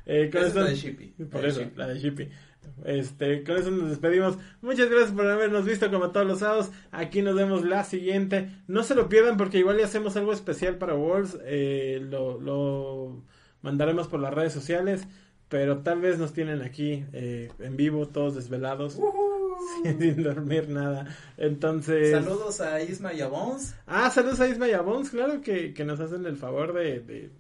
[0.08, 1.06] Eh, con Esa esto- es la de Shippy.
[1.26, 2.30] Por eso, la de Shippy.
[2.84, 4.40] Este, con eso nos despedimos.
[4.64, 6.72] Muchas gracias por habernos visto como todos los sábados.
[6.90, 8.50] Aquí nos vemos la siguiente.
[8.68, 11.38] No se lo pierdan porque igual ya hacemos algo especial para Worlds.
[11.44, 13.22] Eh, lo, lo
[13.62, 15.08] mandaremos por las redes sociales.
[15.48, 19.04] Pero tal vez nos tienen aquí eh, en vivo, todos desvelados, sin,
[19.84, 21.06] sin dormir nada.
[21.38, 22.12] Entonces.
[22.12, 23.76] Saludos a Isma y a Bones.
[23.88, 27.00] Ah, saludos a Isma y a Bones, claro que, que nos hacen el favor de,
[27.00, 27.32] de,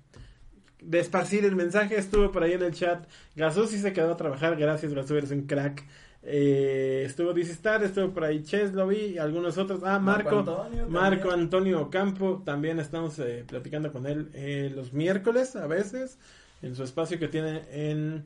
[0.81, 1.97] de esparcir el mensaje.
[1.97, 3.05] Estuvo por ahí en el chat.
[3.35, 5.83] Gasú sí se quedó a trabajar, gracias Gasú, eres un crack.
[6.23, 9.81] Eh, estuvo DC Star, estuvo por ahí Ches, lo vi, y algunos otros.
[9.83, 11.39] Ah, Marco, Marco Antonio Marco también.
[11.39, 16.19] Antonio Campo, también estamos eh, platicando con él eh, los miércoles a veces,
[16.61, 18.25] en su espacio que tiene en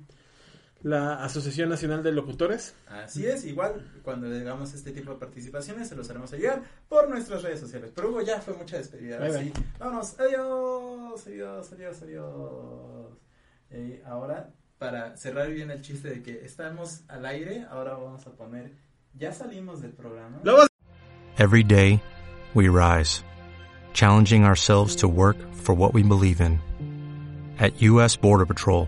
[0.86, 2.76] la Asociación Nacional de Locutores.
[2.88, 7.10] Así es, igual cuando le hagamos este tipo de participaciones se los haremos llegar por
[7.10, 7.92] nuestras redes sociales.
[7.96, 9.18] Pero Hugo, ya fue mucha despedida.
[9.18, 9.54] Bye, sí.
[9.80, 13.18] Vámonos, adiós, adiós, adiós, adiós.
[13.72, 18.36] Eh, ahora, para cerrar bien el chiste de que estamos al aire, ahora vamos a
[18.36, 18.76] poner,
[19.16, 20.40] ya salimos del programa.
[21.40, 22.00] Every day,
[22.54, 23.24] we rise,
[23.94, 26.60] challenging ourselves to work for what we believe in.
[27.58, 28.16] At U.S.
[28.16, 28.88] Border Patrol,